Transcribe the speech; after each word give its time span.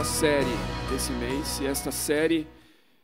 nova 0.00 0.08
série 0.08 0.46
desse 0.90 1.12
mês, 1.12 1.60
e 1.60 1.66
esta 1.66 1.90
série, 1.90 2.46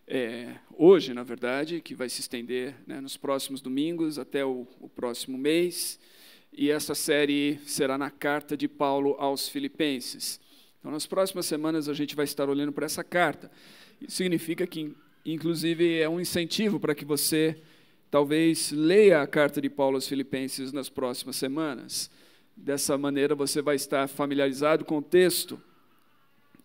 é, 0.06 0.54
hoje, 0.78 1.12
na 1.12 1.22
verdade, 1.22 1.82
que 1.82 1.94
vai 1.94 2.08
se 2.08 2.22
estender 2.22 2.74
né, 2.86 3.02
nos 3.02 3.18
próximos 3.18 3.60
domingos 3.60 4.18
até 4.18 4.46
o, 4.46 4.66
o 4.80 4.88
próximo 4.88 5.36
mês, 5.36 6.00
e 6.50 6.70
essa 6.70 6.94
série 6.94 7.60
será 7.66 7.98
na 7.98 8.10
carta 8.10 8.56
de 8.56 8.66
Paulo 8.66 9.14
aos 9.18 9.46
Filipenses. 9.46 10.40
Então, 10.78 10.90
nas 10.90 11.06
próximas 11.06 11.44
semanas, 11.44 11.86
a 11.86 11.92
gente 11.92 12.16
vai 12.16 12.24
estar 12.24 12.48
olhando 12.48 12.72
para 12.72 12.86
essa 12.86 13.04
carta. 13.04 13.50
Isso 14.00 14.16
significa 14.16 14.66
que, 14.66 14.96
inclusive, 15.22 16.00
é 16.00 16.08
um 16.08 16.18
incentivo 16.18 16.80
para 16.80 16.94
que 16.94 17.04
você 17.04 17.60
talvez 18.10 18.72
leia 18.72 19.20
a 19.20 19.26
carta 19.26 19.60
de 19.60 19.68
Paulo 19.68 19.96
aos 19.96 20.08
Filipenses 20.08 20.72
nas 20.72 20.88
próximas 20.88 21.36
semanas. 21.36 22.10
Dessa 22.56 22.96
maneira, 22.96 23.34
você 23.34 23.60
vai 23.60 23.76
estar 23.76 24.08
familiarizado 24.08 24.82
com 24.82 24.96
o 24.96 25.02
texto 25.02 25.60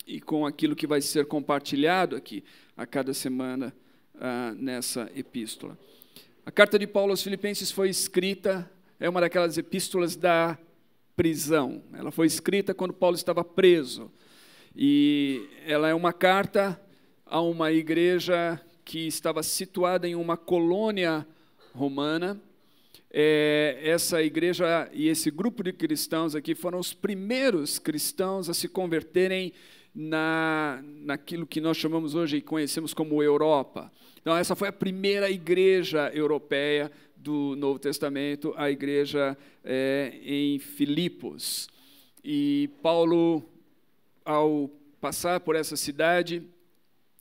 e 0.05 0.19
com 0.19 0.45
aquilo 0.45 0.75
que 0.75 0.87
vai 0.87 1.01
ser 1.01 1.25
compartilhado 1.25 2.15
aqui 2.15 2.43
a 2.75 2.85
cada 2.85 3.13
semana 3.13 3.73
ah, 4.19 4.53
nessa 4.57 5.09
epístola. 5.15 5.77
A 6.45 6.51
carta 6.51 6.77
de 6.77 6.87
Paulo 6.87 7.11
aos 7.11 7.21
Filipenses 7.21 7.71
foi 7.71 7.89
escrita, 7.89 8.69
é 8.99 9.09
uma 9.09 9.21
daquelas 9.21 9.57
epístolas 9.57 10.15
da 10.15 10.57
prisão. 11.15 11.83
Ela 11.93 12.11
foi 12.11 12.27
escrita 12.27 12.73
quando 12.73 12.93
Paulo 12.93 13.15
estava 13.15 13.43
preso. 13.43 14.11
E 14.75 15.47
ela 15.65 15.89
é 15.89 15.93
uma 15.93 16.13
carta 16.13 16.81
a 17.25 17.41
uma 17.41 17.71
igreja 17.71 18.59
que 18.83 19.07
estava 19.07 19.43
situada 19.43 20.07
em 20.07 20.15
uma 20.15 20.35
colônia 20.35 21.25
romana 21.73 22.41
é, 23.13 23.77
essa 23.83 24.23
igreja 24.23 24.89
e 24.93 25.09
esse 25.09 25.29
grupo 25.29 25.61
de 25.63 25.73
cristãos 25.73 26.33
aqui 26.33 26.55
foram 26.55 26.79
os 26.79 26.93
primeiros 26.93 27.77
cristãos 27.77 28.49
a 28.49 28.53
se 28.53 28.69
converterem 28.69 29.51
na, 29.93 30.81
naquilo 30.83 31.45
que 31.45 31.59
nós 31.59 31.77
chamamos 31.77 32.15
hoje 32.15 32.37
e 32.37 32.41
conhecemos 32.41 32.93
como 32.93 33.21
Europa. 33.21 33.91
Então, 34.21 34.35
essa 34.35 34.55
foi 34.55 34.67
a 34.67 34.73
primeira 34.73 35.29
igreja 35.29 36.09
europeia 36.13 36.91
do 37.15 37.55
Novo 37.55 37.79
Testamento, 37.79 38.53
a 38.55 38.71
igreja 38.71 39.37
é, 39.63 40.13
em 40.23 40.59
Filipos. 40.59 41.69
E 42.23 42.69
Paulo, 42.81 43.43
ao 44.23 44.69
passar 44.99 45.39
por 45.39 45.55
essa 45.55 45.75
cidade, 45.75 46.43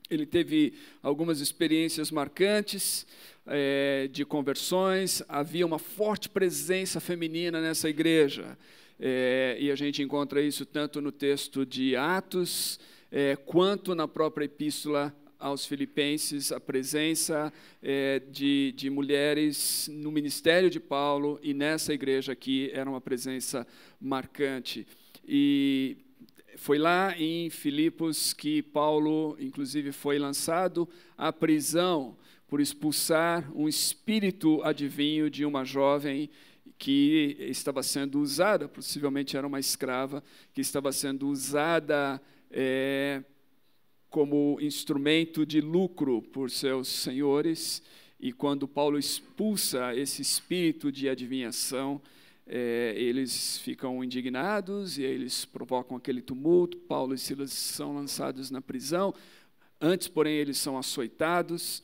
ele 0.09 0.25
teve 0.25 0.73
algumas 1.01 1.39
experiências 1.39 2.11
marcantes 2.11 3.07
é, 3.47 4.09
de 4.11 4.25
conversões, 4.25 5.23
havia 5.27 5.65
uma 5.65 5.79
forte 5.79 6.29
presença 6.29 6.99
feminina 6.99 7.61
nessa 7.61 7.89
igreja. 7.89 8.57
É, 9.03 9.57
e 9.59 9.71
a 9.71 9.75
gente 9.75 10.03
encontra 10.03 10.39
isso 10.43 10.63
tanto 10.63 11.01
no 11.01 11.11
texto 11.11 11.65
de 11.65 11.95
Atos, 11.95 12.79
é, 13.11 13.35
quanto 13.35 13.95
na 13.95 14.07
própria 14.07 14.45
epístola 14.45 15.11
aos 15.39 15.65
Filipenses, 15.65 16.51
a 16.51 16.59
presença 16.59 17.51
é, 17.81 18.21
de, 18.29 18.71
de 18.73 18.91
mulheres 18.91 19.89
no 19.91 20.11
ministério 20.11 20.69
de 20.69 20.79
Paulo 20.79 21.39
e 21.41 21.51
nessa 21.51 21.91
igreja 21.95 22.33
aqui 22.33 22.69
era 22.75 22.87
uma 22.87 23.01
presença 23.01 23.65
marcante. 23.99 24.85
E 25.27 25.97
foi 26.57 26.77
lá 26.77 27.15
em 27.17 27.49
Filipos 27.49 28.33
que 28.33 28.61
Paulo, 28.61 29.35
inclusive, 29.39 29.91
foi 29.91 30.19
lançado 30.19 30.87
à 31.17 31.33
prisão 31.33 32.15
por 32.47 32.61
expulsar 32.61 33.51
um 33.55 33.67
espírito 33.67 34.61
adivinho 34.63 35.27
de 35.27 35.43
uma 35.43 35.65
jovem 35.65 36.29
que 36.81 37.37
estava 37.41 37.83
sendo 37.83 38.19
usada, 38.19 38.67
possivelmente 38.67 39.37
era 39.37 39.45
uma 39.45 39.59
escrava, 39.59 40.23
que 40.51 40.61
estava 40.61 40.91
sendo 40.91 41.27
usada 41.27 42.19
é, 42.49 43.23
como 44.09 44.57
instrumento 44.59 45.45
de 45.45 45.61
lucro 45.61 46.23
por 46.23 46.49
seus 46.49 46.87
senhores. 46.87 47.83
E 48.19 48.33
quando 48.33 48.67
Paulo 48.67 48.97
expulsa 48.97 49.95
esse 49.95 50.23
espírito 50.23 50.91
de 50.91 51.07
adivinhação, 51.07 52.01
é, 52.47 52.95
eles 52.97 53.59
ficam 53.59 54.03
indignados 54.03 54.97
e 54.97 55.03
eles 55.03 55.45
provocam 55.45 55.95
aquele 55.95 56.19
tumulto. 56.19 56.79
Paulo 56.79 57.13
e 57.13 57.17
Silas 57.19 57.53
são 57.53 57.93
lançados 57.93 58.49
na 58.49 58.59
prisão. 58.59 59.13
Antes, 59.79 60.07
porém, 60.07 60.33
eles 60.33 60.57
são 60.57 60.79
açoitados. 60.79 61.83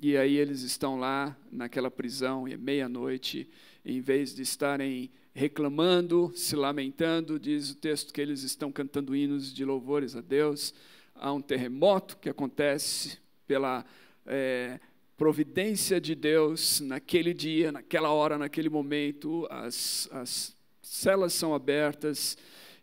E 0.00 0.16
aí 0.16 0.36
eles 0.36 0.62
estão 0.62 0.98
lá 0.98 1.36
naquela 1.50 1.90
prisão 1.90 2.46
e 2.46 2.52
é 2.52 2.56
meia-noite, 2.56 3.48
em 3.88 4.02
vez 4.02 4.34
de 4.34 4.42
estarem 4.42 5.10
reclamando, 5.34 6.30
se 6.34 6.54
lamentando, 6.54 7.38
diz 7.38 7.70
o 7.70 7.74
texto 7.74 8.12
que 8.12 8.20
eles 8.20 8.42
estão 8.42 8.70
cantando 8.70 9.16
hinos 9.16 9.52
de 9.54 9.64
louvores 9.64 10.14
a 10.14 10.20
Deus. 10.20 10.74
Há 11.14 11.32
um 11.32 11.40
terremoto 11.40 12.18
que 12.18 12.28
acontece 12.28 13.18
pela 13.46 13.86
é, 14.26 14.78
providência 15.16 15.98
de 15.98 16.14
Deus 16.14 16.80
naquele 16.80 17.32
dia, 17.32 17.72
naquela 17.72 18.10
hora, 18.10 18.36
naquele 18.36 18.68
momento. 18.68 19.46
As, 19.50 20.06
as 20.12 20.54
celas 20.82 21.32
são 21.32 21.54
abertas 21.54 22.36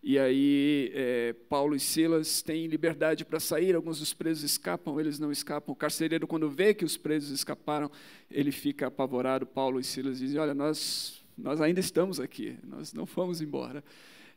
e 0.07 0.19
aí, 0.19 0.91
é, 0.93 1.33
Paulo 1.49 1.75
e 1.75 1.79
Silas 1.79 2.43
têm 2.43 2.67
liberdade 2.67 3.25
para 3.25 3.39
sair, 3.39 3.73
alguns 3.73 3.97
dos 3.97 4.13
presos 4.13 4.43
escapam, 4.43 4.99
eles 4.99 5.17
não 5.17 5.31
escapam. 5.31 5.73
O 5.73 5.75
carcereiro, 5.75 6.27
quando 6.27 6.47
vê 6.47 6.75
que 6.75 6.85
os 6.85 6.95
presos 6.95 7.31
escaparam, 7.31 7.89
ele 8.29 8.51
fica 8.51 8.85
apavorado. 8.85 9.47
Paulo 9.47 9.79
e 9.79 9.83
Silas 9.83 10.19
dizem: 10.19 10.39
Olha, 10.39 10.53
nós, 10.53 11.25
nós 11.35 11.59
ainda 11.59 11.79
estamos 11.79 12.19
aqui, 12.19 12.55
nós 12.63 12.93
não 12.93 13.07
fomos 13.07 13.41
embora. 13.41 13.83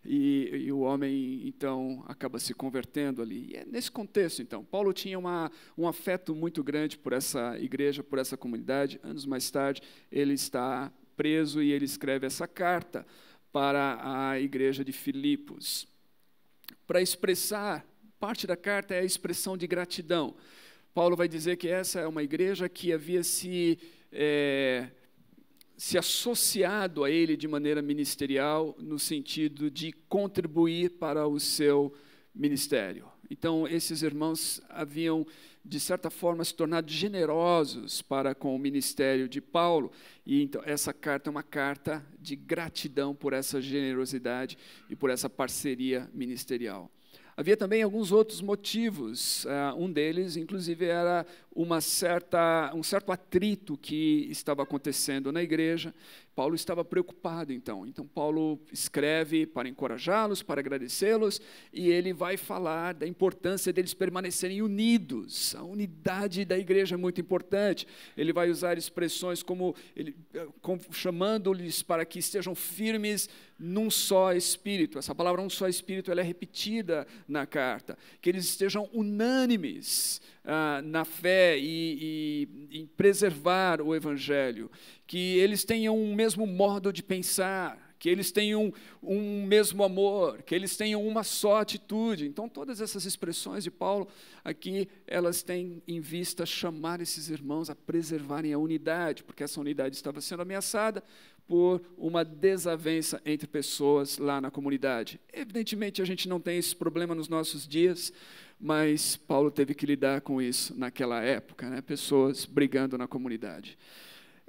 E, 0.03 0.49
e, 0.55 0.73
o 0.73 0.79
homem, 0.79 1.47
então, 1.47 2.03
acaba 2.09 2.39
se 2.39 2.55
convertendo 2.55 3.21
ali. 3.21 3.51
E 3.51 3.57
é 3.57 3.67
nesse 3.67 3.91
contexto, 3.91 4.41
então, 4.41 4.65
Paulo 4.65 4.91
tinha 4.95 5.19
uma, 5.19 5.53
um 5.77 5.87
afeto 5.87 6.35
muito 6.35 6.65
grande 6.65 6.97
por 6.97 7.13
essa 7.13 7.59
igreja, 7.59 8.03
por 8.03 8.19
essa 8.19 8.39
comunidade. 8.39 8.99
Anos 9.03 9.27
mais 9.27 9.51
tarde, 9.51 9.83
ele 10.11 10.33
está 10.33 10.91
preso 11.15 11.63
e 11.63 11.73
ele 11.73 11.85
escreve 11.85 12.27
essa 12.27 12.49
carta 12.49 13.05
para 13.53 14.29
a 14.31 14.41
igreja 14.41 14.85
de 14.85 14.93
Filipos. 14.93 15.87
Para 16.87 17.01
expressar, 17.01 17.87
parte 18.19 18.47
da 18.47 18.57
carta 18.57 18.95
é 18.95 19.01
a 19.01 19.05
expressão 19.05 19.57
de 19.57 19.67
gratidão. 19.67 20.35
Paulo 20.95 21.17
vai 21.17 21.29
dizer 21.29 21.57
que 21.57 21.69
essa 21.69 22.01
é 22.01 22.07
uma 22.07 22.23
igreja 22.23 22.69
que 22.69 22.93
havia 22.93 23.23
se, 23.23 23.79
é, 24.11 24.89
se 25.77 25.97
associado 25.97 27.05
a 27.05 27.11
ele 27.11 27.37
de 27.37 27.47
maneira 27.47 27.81
ministerial, 27.81 28.75
no 28.79 28.99
sentido 28.99 29.71
de 29.71 29.93
contribuir 30.09 30.91
para 30.91 31.27
o 31.27 31.39
seu 31.39 31.95
ministério. 32.35 33.18
Então, 33.31 33.67
esses 33.69 34.03
irmãos 34.03 34.61
haviam 34.69 35.27
de 35.69 35.79
certa 35.79 36.09
forma, 36.09 36.43
se 36.45 36.55
tornado 36.55 36.91
generosos 36.91 38.01
para 38.01 38.35
com 38.35 38.57
o 38.57 38.59
ministério 38.59 39.29
de 39.29 39.41
Paulo. 39.41 39.93
E 40.25 40.43
então, 40.43 40.63
essa 40.65 40.95
carta 40.95 41.29
é 41.29 41.31
uma 41.31 41.43
carta 41.43 42.05
de 42.19 42.35
gratidão 42.35 43.15
por 43.15 43.35
essa 43.35 43.61
generosidade 43.61 44.57
e 44.89 44.97
por 44.97 45.11
essa 45.11 45.29
parceria 45.29 46.09
ministerial. 46.15 46.91
Havia 47.37 47.57
também 47.57 47.83
alguns 47.83 48.11
outros 48.11 48.41
motivos. 48.41 49.45
Uh, 49.45 49.85
um 49.85 49.93
deles, 49.93 50.37
inclusive, 50.37 50.87
era 50.87 51.25
uma 51.55 51.81
certa, 51.81 52.73
um 52.75 52.83
certo 52.83 53.13
atrito 53.13 53.77
que 53.77 54.27
estava 54.29 54.65
acontecendo 54.65 55.31
na 55.31 55.41
igreja. 55.41 55.95
Paulo 56.39 56.55
estava 56.55 56.85
preocupado, 56.85 57.53
então. 57.53 57.85
Então, 57.85 58.07
Paulo 58.07 58.61
escreve 58.73 59.45
para 59.45 59.69
encorajá-los, 59.69 60.41
para 60.41 60.61
agradecê-los, 60.61 61.41
e 61.73 61.91
ele 61.91 62.13
vai 62.13 62.37
falar 62.37 62.95
da 62.95 63.09
importância 63.09 63.73
deles 63.73 63.93
permanecerem 63.93 64.63
unidos. 64.63 65.57
A 65.57 65.65
unidade 65.65 66.45
da 66.45 66.57
igreja 66.57 66.95
é 66.95 66.97
muito 66.97 67.21
importante. 67.21 67.89
Ele 68.17 68.33
vai 68.33 68.51
usar 68.51 68.79
expressões 68.79 69.43
como, 69.43 69.75
como 70.63 70.81
chamando-lhes 70.93 71.83
para 71.83 72.05
que 72.05 72.21
estejam 72.21 72.55
firmes 72.55 73.29
num 73.59 73.91
só 73.91 74.33
espírito. 74.33 74.97
Essa 74.97 75.17
palavra 75.17 75.43
um 75.43 75.51
só 75.51 75.67
espírito 75.67 76.13
ela 76.13 76.21
é 76.21 76.25
repetida 76.25 77.05
na 77.27 77.47
carta. 77.47 77.99
Que 78.23 78.29
eles 78.31 78.45
estejam 78.45 78.89
unânimes 78.93 80.21
ah, 80.49 80.81
na 80.83 81.05
fé 81.05 81.59
e, 81.59 82.49
e 82.71 82.81
em 82.81 82.87
preservar 82.87 83.83
o 83.83 83.95
evangelho. 83.95 84.71
Que 85.07 85.39
eles 85.39 85.63
tenham 85.63 85.97
um 85.97 86.15
mesmo 86.15 86.47
modo 86.47 86.93
de 86.93 87.03
pensar 87.03 87.79
que 87.99 88.09
eles 88.09 88.31
tenham 88.31 88.73
um 89.03 89.45
mesmo 89.45 89.83
amor, 89.83 90.43
que 90.43 90.55
eles 90.55 90.77
tenham 90.77 91.05
uma 91.07 91.25
só 91.25 91.61
atitude. 91.61 92.27
Então, 92.27 92.49
todas 92.49 92.81
essas 92.81 93.05
expressões 93.05 93.65
de 93.65 93.71
Paulo 93.71 94.07
aqui, 94.45 94.89
elas 95.07 95.43
têm 95.43 95.83
em 95.87 96.01
vista 96.01 96.47
chamar 96.47 97.01
esses 97.01 97.29
irmãos 97.29 97.69
a 97.69 97.75
preservarem 97.75 98.53
a 98.53 98.59
unidade, 98.59 99.25
porque 99.25 99.43
essa 99.43 99.61
unidade 99.61 99.97
estava 99.97 100.21
sendo 100.21 100.43
ameaçada 100.43 101.03
por 101.49 101.81
uma 101.97 102.25
desavença 102.25 103.23
entre 103.25 103.49
pessoas 103.49 104.19
lá 104.19 104.39
na 104.41 104.51
comunidade. 104.51 105.19
Evidentemente, 105.33 106.03
a 106.03 106.05
gente 106.05 106.29
não 106.29 106.39
tem 106.39 106.59
esse 106.59 106.77
problema 106.77 107.15
nos 107.15 107.29
nossos 107.29 107.67
dias, 107.67 108.13
mas 108.61 109.17
Paulo 109.17 109.51
teve 109.51 109.75
que 109.75 109.87
lidar 109.87 110.21
com 110.21 110.43
isso 110.43 110.75
naquela 110.77 111.23
época, 111.23 111.69
né? 111.71 111.81
pessoas 111.81 112.45
brigando 112.45 112.99
na 112.99 113.07
comunidade. 113.07 113.79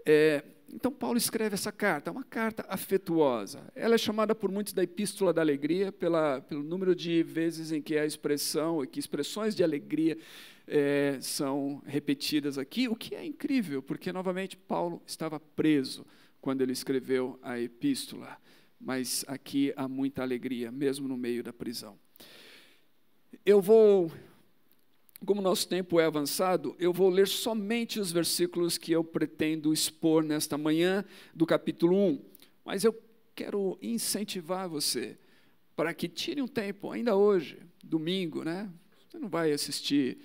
É, 0.06 0.44
então, 0.72 0.92
Paulo 0.92 1.18
escreve 1.18 1.56
essa 1.56 1.72
carta, 1.72 2.12
uma 2.12 2.24
carta 2.24 2.66
afetuosa. 2.68 3.62
Ela 3.76 3.96
é 3.96 3.98
chamada 3.98 4.36
por 4.36 4.52
muitos 4.52 4.74
da 4.74 4.84
Epístola 4.84 5.34
da 5.34 5.42
Alegria, 5.42 5.92
pela, 5.92 6.42
pelo 6.42 6.64
número 6.64 6.96
de 6.96 7.24
vezes 7.24 7.72
em 7.72 7.82
que 7.82 7.98
a 7.98 8.06
expressão, 8.06 8.86
que 8.86 9.00
expressões 9.00 9.56
de 9.56 9.64
alegria 9.64 10.18
é, 10.68 11.18
são 11.22 11.82
repetidas 11.86 12.58
aqui, 12.58 12.88
o 12.88 12.96
que 12.96 13.16
é 13.16 13.26
incrível, 13.26 13.82
porque, 13.82 14.14
novamente, 14.14 14.56
Paulo 14.56 15.02
estava 15.06 15.40
preso 15.40 16.06
quando 16.40 16.62
ele 16.62 16.72
escreveu 16.72 17.40
a 17.42 17.60
Epístola. 17.60 18.38
Mas 18.80 19.26
aqui 19.28 19.74
há 19.76 19.88
muita 19.88 20.22
alegria, 20.22 20.72
mesmo 20.72 21.08
no 21.08 21.18
meio 21.18 21.44
da 21.44 21.52
prisão. 21.52 21.98
Eu 23.46 23.62
vou 23.62 24.12
como 25.26 25.42
nosso 25.42 25.68
tempo 25.68 26.00
é 26.00 26.06
avançado, 26.06 26.76
eu 26.80 26.94
vou 26.94 27.10
ler 27.10 27.28
somente 27.28 28.00
os 28.00 28.12
versículos 28.12 28.78
que 28.78 28.92
eu 28.92 29.04
pretendo 29.04 29.74
expor 29.74 30.24
nesta 30.24 30.58
manhã 30.58 31.04
do 31.34 31.46
capítulo 31.46 31.96
1. 31.96 32.22
Mas 32.64 32.84
eu 32.84 32.98
quero 33.36 33.78
incentivar 33.82 34.70
você 34.70 35.18
para 35.76 35.94
que 35.94 36.08
tire 36.08 36.42
um 36.42 36.48
tempo, 36.48 36.92
ainda 36.92 37.16
hoje, 37.16 37.58
domingo, 37.84 38.44
né? 38.44 38.70
Você 39.08 39.20
não 39.20 39.28
vai 39.28 39.52
assistir 39.52 40.18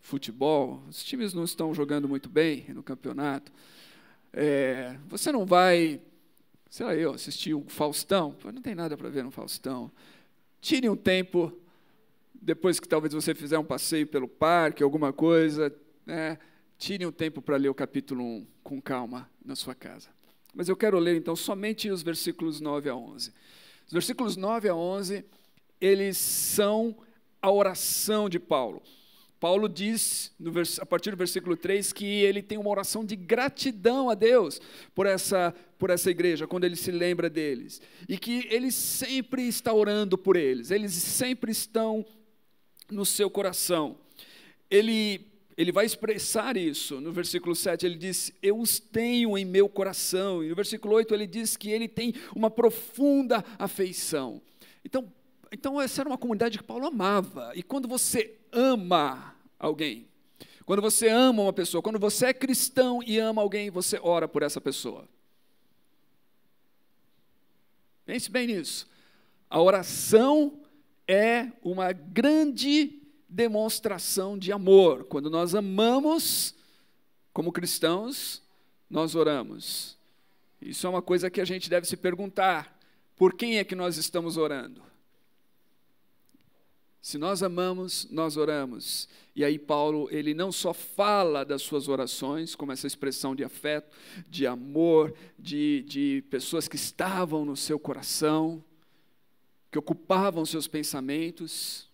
futebol, 0.00 0.82
os 0.88 1.04
times 1.04 1.34
não 1.34 1.44
estão 1.44 1.74
jogando 1.74 2.08
muito 2.08 2.28
bem 2.28 2.66
no 2.68 2.82
campeonato. 2.82 3.52
É, 4.32 4.96
você 5.06 5.30
não 5.30 5.44
vai, 5.44 6.00
sei 6.70 6.86
lá, 6.86 6.94
eu 6.94 7.12
assistir 7.12 7.52
o 7.52 7.64
Faustão, 7.68 8.34
não 8.44 8.62
tem 8.62 8.74
nada 8.74 8.96
para 8.96 9.08
ver 9.10 9.24
no 9.24 9.30
Faustão. 9.30 9.90
Tire 10.60 10.88
um 10.88 10.96
tempo 10.96 11.52
depois 12.40 12.78
que 12.78 12.88
talvez 12.88 13.12
você 13.12 13.34
fizer 13.34 13.58
um 13.58 13.64
passeio 13.64 14.06
pelo 14.06 14.28
parque, 14.28 14.82
alguma 14.82 15.12
coisa, 15.12 15.74
né, 16.06 16.38
tire 16.78 17.04
um 17.04 17.12
tempo 17.12 17.42
para 17.42 17.56
ler 17.56 17.68
o 17.68 17.74
capítulo 17.74 18.22
1 18.24 18.46
com 18.62 18.80
calma 18.80 19.28
na 19.44 19.56
sua 19.56 19.74
casa. 19.74 20.08
Mas 20.54 20.68
eu 20.68 20.76
quero 20.76 20.98
ler 20.98 21.16
então 21.16 21.36
somente 21.36 21.90
os 21.90 22.02
versículos 22.02 22.60
9 22.60 22.88
a 22.88 22.94
11. 22.94 23.32
Os 23.86 23.92
versículos 23.92 24.36
9 24.36 24.68
a 24.68 24.74
11, 24.74 25.24
eles 25.80 26.16
são 26.16 26.96
a 27.40 27.50
oração 27.50 28.28
de 28.28 28.38
Paulo. 28.38 28.82
Paulo 29.40 29.68
diz, 29.68 30.32
a 30.80 30.86
partir 30.86 31.12
do 31.12 31.16
versículo 31.16 31.56
3, 31.56 31.92
que 31.92 32.04
ele 32.04 32.42
tem 32.42 32.58
uma 32.58 32.70
oração 32.70 33.04
de 33.04 33.14
gratidão 33.14 34.10
a 34.10 34.14
Deus 34.14 34.60
por 34.94 35.06
essa, 35.06 35.54
por 35.78 35.90
essa 35.90 36.10
igreja, 36.10 36.46
quando 36.46 36.64
ele 36.64 36.74
se 36.74 36.90
lembra 36.90 37.30
deles. 37.30 37.80
E 38.08 38.18
que 38.18 38.48
ele 38.50 38.72
sempre 38.72 39.46
está 39.46 39.72
orando 39.72 40.18
por 40.18 40.34
eles, 40.34 40.72
eles 40.72 40.92
sempre 40.92 41.52
estão 41.52 42.04
no 42.90 43.04
seu 43.04 43.30
coração. 43.30 43.96
Ele, 44.70 45.26
ele 45.56 45.72
vai 45.72 45.86
expressar 45.86 46.56
isso. 46.56 47.00
No 47.00 47.12
versículo 47.12 47.54
7 47.54 47.86
ele 47.86 47.96
diz: 47.96 48.32
Eu 48.42 48.58
os 48.58 48.78
tenho 48.78 49.36
em 49.36 49.44
meu 49.44 49.68
coração. 49.68 50.42
E 50.42 50.48
no 50.48 50.54
versículo 50.54 50.94
8 50.94 51.14
ele 51.14 51.26
diz 51.26 51.56
que 51.56 51.70
ele 51.70 51.88
tem 51.88 52.14
uma 52.34 52.50
profunda 52.50 53.44
afeição. 53.58 54.40
Então, 54.84 55.12
então 55.50 55.80
essa 55.80 56.02
era 56.02 56.08
uma 56.08 56.18
comunidade 56.18 56.58
que 56.58 56.64
Paulo 56.64 56.86
amava. 56.86 57.52
E 57.54 57.62
quando 57.62 57.88
você 57.88 58.38
ama 58.52 59.34
alguém, 59.58 60.06
quando 60.64 60.82
você 60.82 61.08
ama 61.08 61.42
uma 61.42 61.52
pessoa, 61.52 61.82
quando 61.82 61.98
você 61.98 62.26
é 62.26 62.34
cristão 62.34 63.02
e 63.02 63.18
ama 63.18 63.40
alguém, 63.40 63.70
você 63.70 63.98
ora 64.02 64.28
por 64.28 64.42
essa 64.42 64.60
pessoa. 64.60 65.08
Pense 68.04 68.30
bem 68.30 68.46
nisso. 68.46 68.86
A 69.50 69.60
oração 69.60 70.60
é 71.08 71.50
uma 71.62 71.90
grande 71.90 73.00
demonstração 73.26 74.38
de 74.38 74.52
amor. 74.52 75.04
Quando 75.04 75.30
nós 75.30 75.54
amamos, 75.54 76.54
como 77.32 77.50
cristãos, 77.50 78.42
nós 78.90 79.14
oramos. 79.14 79.96
Isso 80.60 80.86
é 80.86 80.90
uma 80.90 81.02
coisa 81.02 81.30
que 81.30 81.40
a 81.40 81.44
gente 81.44 81.70
deve 81.70 81.86
se 81.86 81.96
perguntar: 81.96 82.78
por 83.16 83.32
quem 83.34 83.58
é 83.58 83.64
que 83.64 83.74
nós 83.74 83.96
estamos 83.96 84.36
orando? 84.36 84.82
Se 87.00 87.16
nós 87.16 87.42
amamos, 87.42 88.06
nós 88.10 88.36
oramos. 88.36 89.08
E 89.34 89.44
aí 89.44 89.58
Paulo, 89.58 90.08
ele 90.10 90.34
não 90.34 90.52
só 90.52 90.74
fala 90.74 91.44
das 91.44 91.62
suas 91.62 91.88
orações, 91.88 92.54
como 92.54 92.72
essa 92.72 92.86
expressão 92.86 93.34
de 93.34 93.44
afeto, 93.44 93.96
de 94.28 94.46
amor, 94.46 95.14
de, 95.38 95.84
de 95.86 96.24
pessoas 96.28 96.68
que 96.68 96.76
estavam 96.76 97.44
no 97.44 97.56
seu 97.56 97.78
coração, 97.78 98.62
que 99.70 99.78
ocupavam 99.78 100.44
seus 100.44 100.66
pensamentos, 100.66 101.88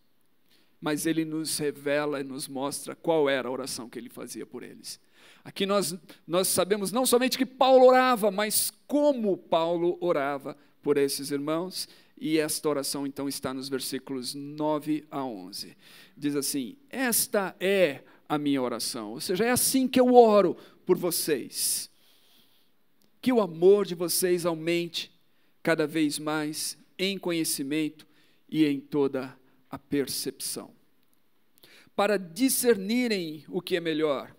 mas 0.80 1.06
ele 1.06 1.24
nos 1.24 1.58
revela 1.58 2.20
e 2.20 2.24
nos 2.24 2.46
mostra 2.46 2.94
qual 2.94 3.28
era 3.28 3.48
a 3.48 3.50
oração 3.50 3.88
que 3.88 3.98
ele 3.98 4.08
fazia 4.08 4.46
por 4.46 4.62
eles. 4.62 5.00
Aqui 5.42 5.66
nós, 5.66 5.94
nós 6.26 6.48
sabemos 6.48 6.92
não 6.92 7.04
somente 7.04 7.36
que 7.36 7.46
Paulo 7.46 7.86
orava, 7.86 8.30
mas 8.30 8.72
como 8.86 9.36
Paulo 9.36 9.98
orava 10.00 10.56
por 10.82 10.96
esses 10.96 11.30
irmãos, 11.30 11.88
e 12.16 12.38
esta 12.38 12.68
oração 12.68 13.06
então 13.06 13.28
está 13.28 13.52
nos 13.52 13.68
versículos 13.68 14.34
9 14.34 15.04
a 15.10 15.24
11. 15.24 15.76
Diz 16.16 16.36
assim: 16.36 16.76
Esta 16.88 17.56
é 17.58 18.02
a 18.28 18.38
minha 18.38 18.62
oração, 18.62 19.12
ou 19.12 19.20
seja, 19.20 19.44
é 19.44 19.50
assim 19.50 19.88
que 19.88 20.00
eu 20.00 20.14
oro 20.14 20.56
por 20.86 20.96
vocês. 20.96 21.90
Que 23.20 23.32
o 23.32 23.40
amor 23.40 23.86
de 23.86 23.94
vocês 23.94 24.46
aumente 24.46 25.10
cada 25.62 25.86
vez 25.86 26.18
mais 26.18 26.78
em 26.98 27.18
conhecimento 27.18 28.06
e 28.48 28.64
em 28.64 28.80
toda 28.80 29.36
a 29.70 29.78
percepção. 29.78 30.72
Para 31.96 32.18
discernirem 32.18 33.44
o 33.48 33.60
que 33.60 33.76
é 33.76 33.80
melhor, 33.80 34.34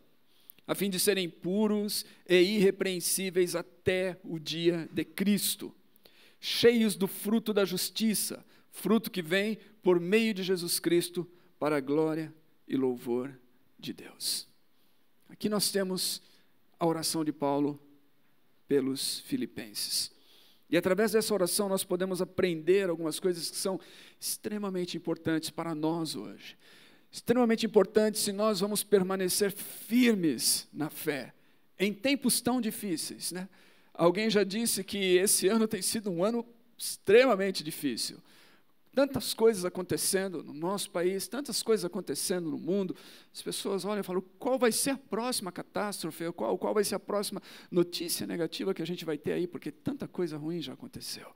a 0.67 0.73
fim 0.73 0.89
de 0.89 0.99
serem 0.99 1.29
puros 1.29 2.05
e 2.27 2.35
irrepreensíveis 2.35 3.55
até 3.55 4.19
o 4.23 4.39
dia 4.39 4.89
de 4.91 5.03
Cristo, 5.05 5.73
cheios 6.39 6.95
do 6.95 7.07
fruto 7.07 7.53
da 7.53 7.65
justiça, 7.65 8.45
fruto 8.71 9.11
que 9.11 9.21
vem 9.21 9.57
por 9.81 9.99
meio 9.99 10.33
de 10.33 10.43
Jesus 10.43 10.79
Cristo 10.79 11.29
para 11.59 11.77
a 11.77 11.81
glória 11.81 12.33
e 12.67 12.75
louvor 12.75 13.37
de 13.77 13.93
Deus. 13.93 14.47
Aqui 15.29 15.49
nós 15.49 15.71
temos 15.71 16.21
a 16.79 16.85
oração 16.85 17.23
de 17.23 17.31
Paulo 17.31 17.79
pelos 18.67 19.19
filipenses. 19.21 20.14
E 20.75 20.77
através 20.77 21.13
dessa 21.13 21.33
oração 21.33 21.69
nós 21.69 21.85
podemos 21.85 22.21
aprender 22.21 22.89
algumas 22.89 23.17
coisas 23.17 23.49
que 23.49 23.55
são 23.55 23.79
extremamente 24.19 24.97
importantes 24.97 25.49
para 25.49 25.73
nós 25.73 26.17
hoje. 26.17 26.57
Extremamente 27.09 27.65
importantes 27.65 28.19
se 28.19 28.33
nós 28.33 28.59
vamos 28.59 28.83
permanecer 28.83 29.53
firmes 29.53 30.67
na 30.73 30.89
fé, 30.89 31.33
em 31.79 31.93
tempos 31.93 32.41
tão 32.41 32.59
difíceis. 32.59 33.31
Né? 33.31 33.47
Alguém 33.93 34.29
já 34.29 34.43
disse 34.43 34.83
que 34.83 35.15
esse 35.15 35.47
ano 35.47 35.65
tem 35.65 35.81
sido 35.81 36.11
um 36.11 36.25
ano 36.25 36.45
extremamente 36.77 37.63
difícil 37.63 38.21
tantas 38.95 39.33
coisas 39.33 39.65
acontecendo 39.65 40.41
no 40.41 40.53
nosso 40.53 40.89
país, 40.89 41.27
tantas 41.27 41.61
coisas 41.61 41.83
acontecendo 41.83 42.49
no 42.49 42.57
mundo. 42.57 42.95
As 43.33 43.41
pessoas 43.41 43.83
olham 43.83 43.99
e 43.99 44.03
falam: 44.03 44.23
qual 44.39 44.57
vai 44.57 44.71
ser 44.71 44.91
a 44.91 44.97
próxima 44.97 45.51
catástrofe? 45.51 46.31
Qual, 46.31 46.57
qual 46.57 46.73
vai 46.73 46.83
ser 46.83 46.95
a 46.95 46.99
próxima 46.99 47.41
notícia 47.69 48.25
negativa 48.25 48.73
que 48.73 48.81
a 48.81 48.87
gente 48.87 49.03
vai 49.03 49.17
ter 49.17 49.33
aí? 49.33 49.45
Porque 49.45 49.69
tanta 49.69 50.07
coisa 50.07 50.37
ruim 50.37 50.61
já 50.61 50.73
aconteceu. 50.73 51.27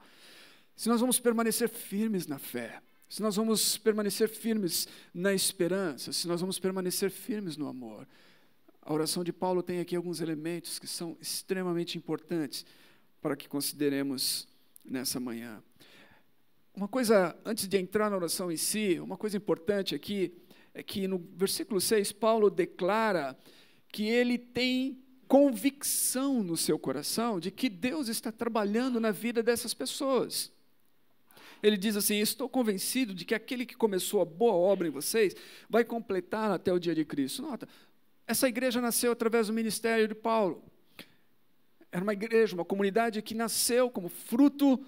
Se 0.74 0.88
nós 0.88 1.01
vamos 1.01 1.20
permanecer 1.20 1.68
firmes 1.68 2.25
na 2.25 2.39
fé, 2.39 2.82
se 3.10 3.22
nós 3.22 3.36
vamos 3.36 3.78
permanecer 3.78 4.30
firmes 4.30 4.88
na 5.13 5.34
esperança, 5.34 6.13
se 6.13 6.28
nós 6.28 6.39
vamos 6.39 6.58
permanecer 6.58 7.12
firmes 7.12 7.58
no 7.58 7.68
amor. 7.68 8.08
A 8.82 8.94
oração 8.94 9.24
de 9.24 9.34
Paulo 9.34 9.62
tem 9.62 9.82
aqui 9.82 9.96
alguns 9.96 10.22
elementos 10.22 10.80
que 10.80 10.88
são 10.88 11.18
extremamente 11.20 11.98
importantes 11.98 12.66
para 13.22 13.36
que 13.36 13.50
consideremos 13.50 14.48
nessa 14.86 15.20
manhã. 15.20 15.62
Uma 16.76 16.88
coisa, 16.88 17.36
antes 17.46 17.68
de 17.68 17.78
entrar 17.78 18.10
na 18.10 18.16
oração 18.16 18.52
em 18.52 18.58
si, 18.58 19.00
uma 19.00 19.18
coisa 19.18 19.36
importante 19.38 19.94
aqui 19.96 20.34
é 20.74 20.84
que 20.84 21.08
no 21.08 21.18
versículo 21.36 21.82
6, 21.82 22.12
Paulo 22.14 22.50
declara 22.50 23.38
que 23.92 24.08
ele 24.08 24.38
tem 24.38 24.98
convicção 25.28 26.42
no 26.44 26.58
seu 26.58 26.80
coração 26.80 27.40
de 27.40 27.52
que 27.52 27.70
Deus 27.70 28.08
está 28.08 28.32
trabalhando 28.32 29.00
na 29.00 29.12
vida 29.12 29.44
dessas 29.44 29.74
pessoas. 29.74 30.52
Ele 31.62 31.78
diz 31.78 31.96
assim: 31.96 32.20
Estou 32.20 32.48
convencido 32.48 33.14
de 33.14 33.26
que 33.26 33.36
aquele 33.36 33.66
que 33.66 33.76
começou 33.76 34.22
a 34.22 34.26
boa 34.26 34.54
obra 34.54 34.88
em 34.88 34.92
vocês 34.92 35.36
vai 35.70 35.84
completar 35.84 36.52
até 36.52 36.72
o 36.72 36.80
dia 36.80 36.96
de 36.96 37.04
Cristo. 37.06 37.42
Nota, 37.42 37.68
essa 38.26 38.48
igreja 38.48 38.80
nasceu 38.80 39.12
através 39.12 39.48
do 39.48 39.54
ministério 39.54 40.08
de 40.08 40.16
Paulo. 40.16 40.64
Era 41.92 42.04
uma 42.04 42.14
igreja, 42.14 42.56
uma 42.56 42.66
comunidade 42.66 43.22
que 43.22 43.34
nasceu 43.34 43.90
como 43.90 44.08
fruto 44.08 44.84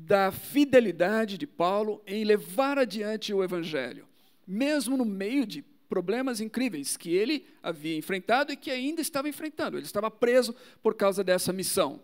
da 0.00 0.30
fidelidade 0.30 1.36
de 1.36 1.46
Paulo 1.46 2.00
em 2.06 2.22
levar 2.22 2.78
adiante 2.78 3.34
o 3.34 3.42
Evangelho, 3.42 4.06
mesmo 4.46 4.96
no 4.96 5.04
meio 5.04 5.44
de 5.44 5.62
problemas 5.88 6.40
incríveis 6.40 6.96
que 6.96 7.10
ele 7.10 7.46
havia 7.62 7.96
enfrentado 7.96 8.52
e 8.52 8.56
que 8.56 8.70
ainda 8.70 9.00
estava 9.00 9.28
enfrentando. 9.28 9.76
Ele 9.76 9.86
estava 9.86 10.10
preso 10.10 10.54
por 10.82 10.94
causa 10.94 11.24
dessa 11.24 11.52
missão. 11.52 12.00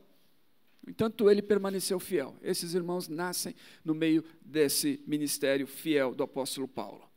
No 0.85 0.91
entanto, 0.91 1.31
ele 1.31 1.41
permaneceu 1.41 2.01
fiel. 2.01 2.35
Esses 2.43 2.75
irmãos 2.75 3.09
nascem 3.09 3.55
no 3.85 3.95
meio 3.95 4.25
desse 4.41 5.01
ministério 5.07 5.67
fiel 5.67 6.15
do 6.15 6.25
apóstolo 6.25 6.67
Paulo. 6.67 7.09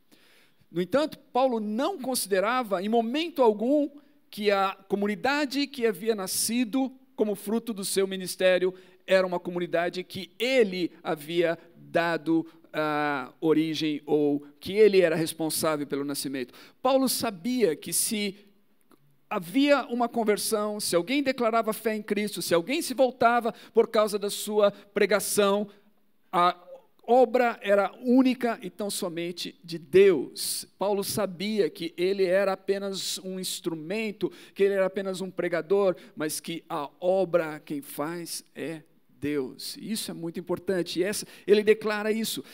No 0.70 0.80
entanto, 0.80 1.18
Paulo 1.18 1.58
não 1.58 1.98
considerava, 1.98 2.82
em 2.82 2.88
momento 2.88 3.42
algum, 3.42 3.90
que 4.30 4.50
a 4.50 4.76
comunidade 4.88 5.66
que 5.66 5.86
havia 5.86 6.14
nascido 6.14 6.92
como 7.18 7.34
fruto 7.34 7.74
do 7.74 7.84
seu 7.84 8.06
ministério 8.06 8.72
era 9.04 9.26
uma 9.26 9.40
comunidade 9.40 10.04
que 10.04 10.30
ele 10.38 10.92
havia 11.02 11.58
dado 11.74 12.46
a 12.72 13.32
origem 13.40 14.00
ou 14.06 14.46
que 14.60 14.74
ele 14.74 15.00
era 15.00 15.16
responsável 15.16 15.84
pelo 15.84 16.04
nascimento. 16.04 16.54
Paulo 16.80 17.08
sabia 17.08 17.74
que 17.74 17.92
se 17.92 18.36
havia 19.28 19.84
uma 19.86 20.08
conversão, 20.08 20.78
se 20.78 20.94
alguém 20.94 21.20
declarava 21.20 21.72
fé 21.72 21.96
em 21.96 22.02
Cristo, 22.02 22.40
se 22.40 22.54
alguém 22.54 22.80
se 22.80 22.94
voltava 22.94 23.52
por 23.74 23.88
causa 23.88 24.16
da 24.16 24.30
sua 24.30 24.70
pregação, 24.70 25.66
a 26.30 26.56
obra 27.08 27.58
era 27.62 27.90
única 28.02 28.58
e 28.62 28.68
tão 28.68 28.90
somente 28.90 29.58
de 29.64 29.78
Deus. 29.78 30.66
Paulo 30.78 31.02
sabia 31.02 31.70
que 31.70 31.94
ele 31.96 32.26
era 32.26 32.52
apenas 32.52 33.18
um 33.24 33.40
instrumento, 33.40 34.30
que 34.54 34.62
ele 34.62 34.74
era 34.74 34.84
apenas 34.84 35.22
um 35.22 35.30
pregador, 35.30 35.96
mas 36.14 36.38
que 36.38 36.62
a 36.68 36.90
obra 37.00 37.60
quem 37.60 37.80
faz 37.80 38.44
é 38.54 38.82
Deus. 39.08 39.74
Isso 39.80 40.10
é 40.10 40.14
muito 40.14 40.38
importante. 40.38 41.00
E 41.00 41.02
essa, 41.02 41.26
ele 41.46 41.62
declara 41.62 42.12
isso. 42.12 42.44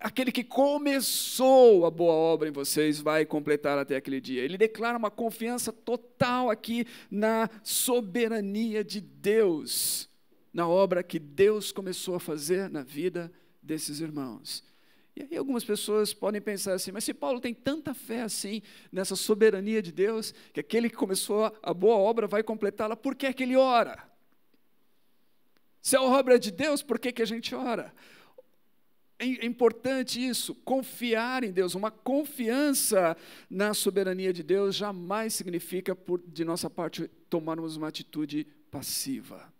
Aquele 0.00 0.32
que 0.32 0.42
começou 0.42 1.84
a 1.84 1.90
boa 1.90 2.14
obra 2.14 2.48
em 2.48 2.52
vocês 2.52 2.98
vai 2.98 3.26
completar 3.26 3.78
até 3.78 3.94
aquele 3.94 4.22
dia. 4.22 4.42
Ele 4.42 4.56
declara 4.56 4.96
uma 4.96 5.10
confiança 5.10 5.70
total 5.70 6.48
aqui 6.48 6.86
na 7.10 7.48
soberania 7.62 8.82
de 8.82 9.02
Deus, 9.02 10.08
na 10.52 10.66
obra 10.66 11.02
que 11.02 11.18
Deus 11.18 11.70
começou 11.70 12.14
a 12.14 12.20
fazer 12.20 12.70
na 12.70 12.82
vida 12.82 13.30
desses 13.62 14.00
irmãos. 14.00 14.64
E 15.14 15.22
aí 15.22 15.36
algumas 15.36 15.62
pessoas 15.62 16.14
podem 16.14 16.40
pensar 16.40 16.72
assim, 16.72 16.90
mas 16.90 17.04
se 17.04 17.12
Paulo 17.12 17.40
tem 17.40 17.52
tanta 17.52 17.92
fé 17.92 18.22
assim 18.22 18.62
nessa 18.90 19.14
soberania 19.14 19.82
de 19.82 19.92
Deus, 19.92 20.34
que 20.52 20.60
aquele 20.60 20.88
que 20.88 20.96
começou 20.96 21.54
a 21.62 21.74
boa 21.74 21.96
obra 21.96 22.26
vai 22.26 22.42
completá-la, 22.42 22.96
por 22.96 23.14
que 23.14 23.26
é 23.26 23.32
que 23.32 23.42
ele 23.42 23.56
ora? 23.56 24.10
Se 25.82 25.96
a 25.96 26.02
obra 26.02 26.36
é 26.36 26.38
de 26.38 26.50
Deus, 26.50 26.82
por 26.82 26.98
que, 26.98 27.12
que 27.12 27.22
a 27.22 27.26
gente 27.26 27.54
ora? 27.54 27.92
É 29.18 29.44
importante 29.44 30.24
isso, 30.24 30.54
confiar 30.54 31.44
em 31.44 31.52
Deus. 31.52 31.74
Uma 31.74 31.90
confiança 31.90 33.16
na 33.50 33.74
soberania 33.74 34.32
de 34.32 34.42
Deus 34.42 34.74
jamais 34.74 35.34
significa, 35.34 35.94
por, 35.94 36.20
de 36.26 36.44
nossa 36.44 36.70
parte, 36.70 37.08
tomarmos 37.28 37.76
uma 37.76 37.88
atitude 37.88 38.46
passiva. 38.70 39.51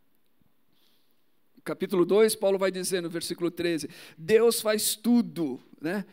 Capítulo 1.64 2.04
2, 2.04 2.34
Paulo 2.34 2.58
vai 2.58 2.72
dizer 2.72 3.00
no 3.00 3.08
versículo 3.08 3.50
13: 3.50 3.88
Deus 4.18 4.60
faz 4.60 4.96
tudo, 4.96 5.60
né, 5.80 6.04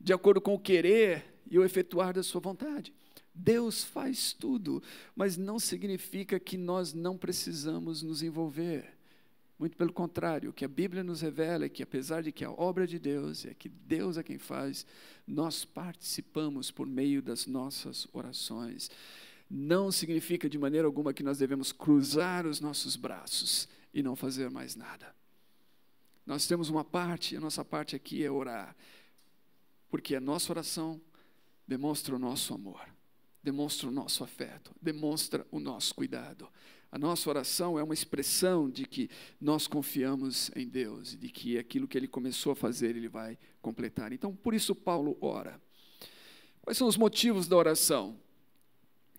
de 0.00 0.12
acordo 0.12 0.40
com 0.40 0.54
o 0.54 0.58
querer 0.58 1.24
e 1.48 1.58
o 1.58 1.64
efetuar 1.64 2.12
da 2.12 2.22
sua 2.22 2.40
vontade. 2.40 2.92
Deus 3.34 3.84
faz 3.84 4.32
tudo, 4.32 4.82
mas 5.14 5.36
não 5.36 5.58
significa 5.58 6.38
que 6.38 6.58
nós 6.58 6.92
não 6.92 7.16
precisamos 7.16 8.02
nos 8.02 8.22
envolver. 8.22 8.92
Muito 9.58 9.76
pelo 9.76 9.92
contrário, 9.92 10.50
o 10.50 10.52
que 10.52 10.64
a 10.64 10.68
Bíblia 10.68 11.04
nos 11.04 11.20
revela 11.20 11.64
é 11.64 11.68
que, 11.68 11.84
apesar 11.84 12.22
de 12.22 12.32
que 12.32 12.44
a 12.44 12.50
obra 12.50 12.84
de 12.84 12.98
Deus 12.98 13.46
é 13.46 13.54
que 13.54 13.68
Deus 13.68 14.18
é 14.18 14.22
quem 14.22 14.36
faz, 14.36 14.84
nós 15.24 15.64
participamos 15.64 16.72
por 16.72 16.86
meio 16.86 17.22
das 17.22 17.46
nossas 17.46 18.08
orações. 18.12 18.90
Não 19.48 19.92
significa 19.92 20.48
de 20.48 20.58
maneira 20.58 20.86
alguma 20.86 21.14
que 21.14 21.22
nós 21.22 21.38
devemos 21.38 21.70
cruzar 21.70 22.44
os 22.46 22.60
nossos 22.60 22.96
braços 22.96 23.68
e 23.92 24.02
não 24.02 24.16
fazer 24.16 24.50
mais 24.50 24.74
nada. 24.76 25.14
Nós 26.24 26.46
temos 26.46 26.68
uma 26.68 26.84
parte, 26.84 27.36
a 27.36 27.40
nossa 27.40 27.64
parte 27.64 27.96
aqui 27.96 28.24
é 28.24 28.30
orar, 28.30 28.76
porque 29.90 30.14
a 30.14 30.20
nossa 30.20 30.52
oração 30.52 31.00
demonstra 31.66 32.14
o 32.14 32.18
nosso 32.18 32.54
amor, 32.54 32.80
demonstra 33.42 33.88
o 33.88 33.92
nosso 33.92 34.22
afeto, 34.22 34.74
demonstra 34.80 35.46
o 35.50 35.58
nosso 35.58 35.94
cuidado. 35.94 36.48
A 36.90 36.98
nossa 36.98 37.28
oração 37.30 37.78
é 37.78 37.82
uma 37.82 37.94
expressão 37.94 38.68
de 38.68 38.84
que 38.84 39.08
nós 39.40 39.66
confiamos 39.66 40.50
em 40.54 40.68
Deus, 40.68 41.16
de 41.16 41.28
que 41.30 41.58
aquilo 41.58 41.88
que 41.88 41.96
ele 41.96 42.06
começou 42.06 42.52
a 42.52 42.56
fazer, 42.56 42.94
ele 42.94 43.08
vai 43.08 43.38
completar. 43.62 44.12
Então, 44.12 44.36
por 44.36 44.52
isso, 44.52 44.74
Paulo 44.74 45.16
ora. 45.20 45.60
Quais 46.60 46.76
são 46.76 46.86
os 46.86 46.96
motivos 46.96 47.48
da 47.48 47.56
oração? 47.56 48.20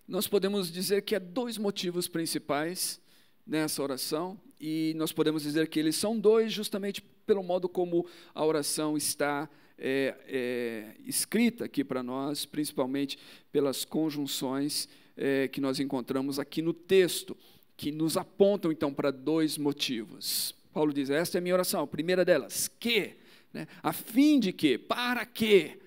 Nós 0.06 0.28
podemos 0.28 0.70
dizer 0.70 1.02
que 1.02 1.14
há 1.14 1.18
dois 1.18 1.58
motivos 1.58 2.06
principais 2.08 3.00
nessa 3.46 3.82
oração, 3.82 4.40
e 4.60 4.94
nós 4.96 5.12
podemos 5.12 5.42
dizer 5.42 5.68
que 5.68 5.78
eles 5.78 5.96
são 5.96 6.18
dois, 6.18 6.52
justamente 6.52 7.02
pelo 7.26 7.42
modo 7.42 7.68
como 7.68 8.06
a 8.34 8.44
oração 8.44 8.96
está 8.96 9.48
é, 9.78 10.14
é, 10.26 10.94
escrita 11.04 11.64
aqui 11.64 11.84
para 11.84 12.02
nós, 12.02 12.46
principalmente 12.46 13.18
pelas 13.52 13.84
conjunções 13.84 14.88
é, 15.16 15.48
que 15.48 15.60
nós 15.60 15.80
encontramos 15.80 16.38
aqui 16.38 16.62
no 16.62 16.72
texto 16.72 17.36
que 17.76 17.90
nos 17.90 18.16
apontam 18.16 18.70
então 18.70 18.92
para 18.94 19.10
dois 19.10 19.58
motivos. 19.58 20.54
Paulo 20.72 20.92
diz: 20.92 21.10
esta 21.10 21.38
é 21.38 21.40
a 21.40 21.42
minha 21.42 21.54
oração, 21.54 21.82
a 21.82 21.86
primeira 21.86 22.24
delas, 22.24 22.68
que, 22.80 23.16
né, 23.52 23.66
a 23.82 23.92
fim 23.92 24.38
de 24.38 24.52
que, 24.52 24.78
para 24.78 25.24
que 25.26 25.78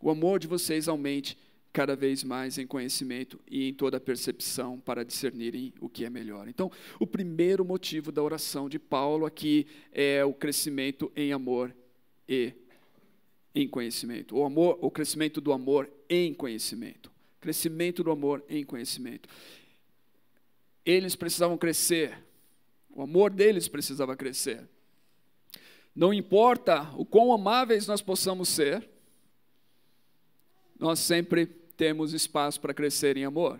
o 0.00 0.10
amor 0.10 0.38
de 0.38 0.46
vocês 0.46 0.88
aumente 0.88 1.36
cada 1.72 1.94
vez 1.94 2.24
mais 2.24 2.58
em 2.58 2.66
conhecimento 2.66 3.40
e 3.48 3.68
em 3.68 3.74
toda 3.74 4.00
percepção 4.00 4.80
para 4.80 5.04
discernirem 5.04 5.72
o 5.80 5.88
que 5.88 6.04
é 6.04 6.10
melhor. 6.10 6.48
Então, 6.48 6.70
o 6.98 7.06
primeiro 7.06 7.64
motivo 7.64 8.10
da 8.10 8.22
oração 8.22 8.68
de 8.68 8.78
Paulo 8.78 9.26
aqui 9.26 9.66
é 9.92 10.24
o 10.24 10.32
crescimento 10.32 11.12
em 11.14 11.32
amor 11.32 11.74
e 12.28 12.52
em 13.54 13.68
conhecimento. 13.68 14.36
O 14.36 14.44
amor, 14.44 14.78
o 14.80 14.90
crescimento 14.90 15.40
do 15.40 15.52
amor 15.52 15.90
em 16.08 16.34
conhecimento. 16.34 17.10
Crescimento 17.40 18.02
do 18.04 18.10
amor 18.10 18.44
em 18.48 18.64
conhecimento 18.64 19.28
eles 20.84 21.14
precisavam 21.14 21.58
crescer, 21.58 22.18
o 22.90 23.02
amor 23.02 23.30
deles 23.30 23.68
precisava 23.68 24.16
crescer. 24.16 24.68
Não 25.94 26.12
importa 26.12 26.90
o 26.96 27.04
quão 27.04 27.32
amáveis 27.32 27.86
nós 27.86 28.00
possamos 28.00 28.48
ser, 28.48 28.88
nós 30.78 30.98
sempre 30.98 31.46
temos 31.80 32.12
espaço 32.12 32.60
para 32.60 32.74
crescer 32.74 33.16
em 33.16 33.24
amor. 33.24 33.58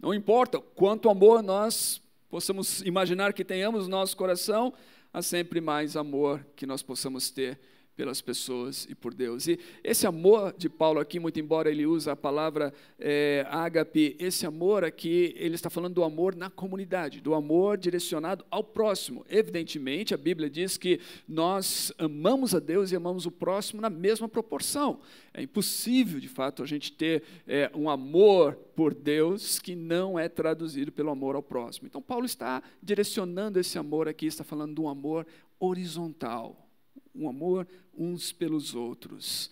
Não 0.00 0.14
importa 0.14 0.58
quanto 0.58 1.10
amor 1.10 1.42
nós 1.42 2.00
possamos 2.30 2.80
imaginar 2.86 3.34
que 3.34 3.44
tenhamos 3.44 3.84
no 3.84 3.90
nosso 3.90 4.16
coração, 4.16 4.72
há 5.12 5.20
sempre 5.20 5.60
mais 5.60 5.94
amor 5.94 6.42
que 6.56 6.64
nós 6.64 6.82
possamos 6.82 7.28
ter 7.28 7.60
pelas 7.98 8.22
pessoas 8.22 8.86
e 8.88 8.94
por 8.94 9.12
Deus. 9.12 9.48
E 9.48 9.58
esse 9.82 10.06
amor 10.06 10.54
de 10.56 10.68
Paulo 10.68 11.00
aqui, 11.00 11.18
muito 11.18 11.40
embora 11.40 11.68
ele 11.68 11.84
use 11.84 12.08
a 12.08 12.14
palavra 12.14 12.72
é, 12.96 13.44
ágape, 13.50 14.14
esse 14.20 14.46
amor 14.46 14.84
aqui, 14.84 15.34
ele 15.36 15.56
está 15.56 15.68
falando 15.68 15.94
do 15.94 16.04
amor 16.04 16.36
na 16.36 16.48
comunidade, 16.48 17.20
do 17.20 17.34
amor 17.34 17.76
direcionado 17.76 18.44
ao 18.52 18.62
próximo. 18.62 19.26
Evidentemente, 19.28 20.14
a 20.14 20.16
Bíblia 20.16 20.48
diz 20.48 20.76
que 20.76 21.00
nós 21.26 21.92
amamos 21.98 22.54
a 22.54 22.60
Deus 22.60 22.92
e 22.92 22.96
amamos 22.96 23.26
o 23.26 23.32
próximo 23.32 23.82
na 23.82 23.90
mesma 23.90 24.28
proporção. 24.28 25.00
É 25.34 25.42
impossível, 25.42 26.20
de 26.20 26.28
fato, 26.28 26.62
a 26.62 26.66
gente 26.66 26.92
ter 26.92 27.24
é, 27.48 27.68
um 27.74 27.90
amor 27.90 28.54
por 28.76 28.94
Deus 28.94 29.58
que 29.58 29.74
não 29.74 30.16
é 30.16 30.28
traduzido 30.28 30.92
pelo 30.92 31.10
amor 31.10 31.34
ao 31.34 31.42
próximo. 31.42 31.88
Então, 31.88 32.00
Paulo 32.00 32.26
está 32.26 32.62
direcionando 32.80 33.58
esse 33.58 33.76
amor 33.76 34.06
aqui, 34.06 34.26
está 34.26 34.44
falando 34.44 34.76
de 34.76 34.80
um 34.80 34.88
amor 34.88 35.26
horizontal 35.58 36.67
um 37.14 37.28
amor 37.28 37.66
uns 37.96 38.32
pelos 38.32 38.74
outros. 38.74 39.50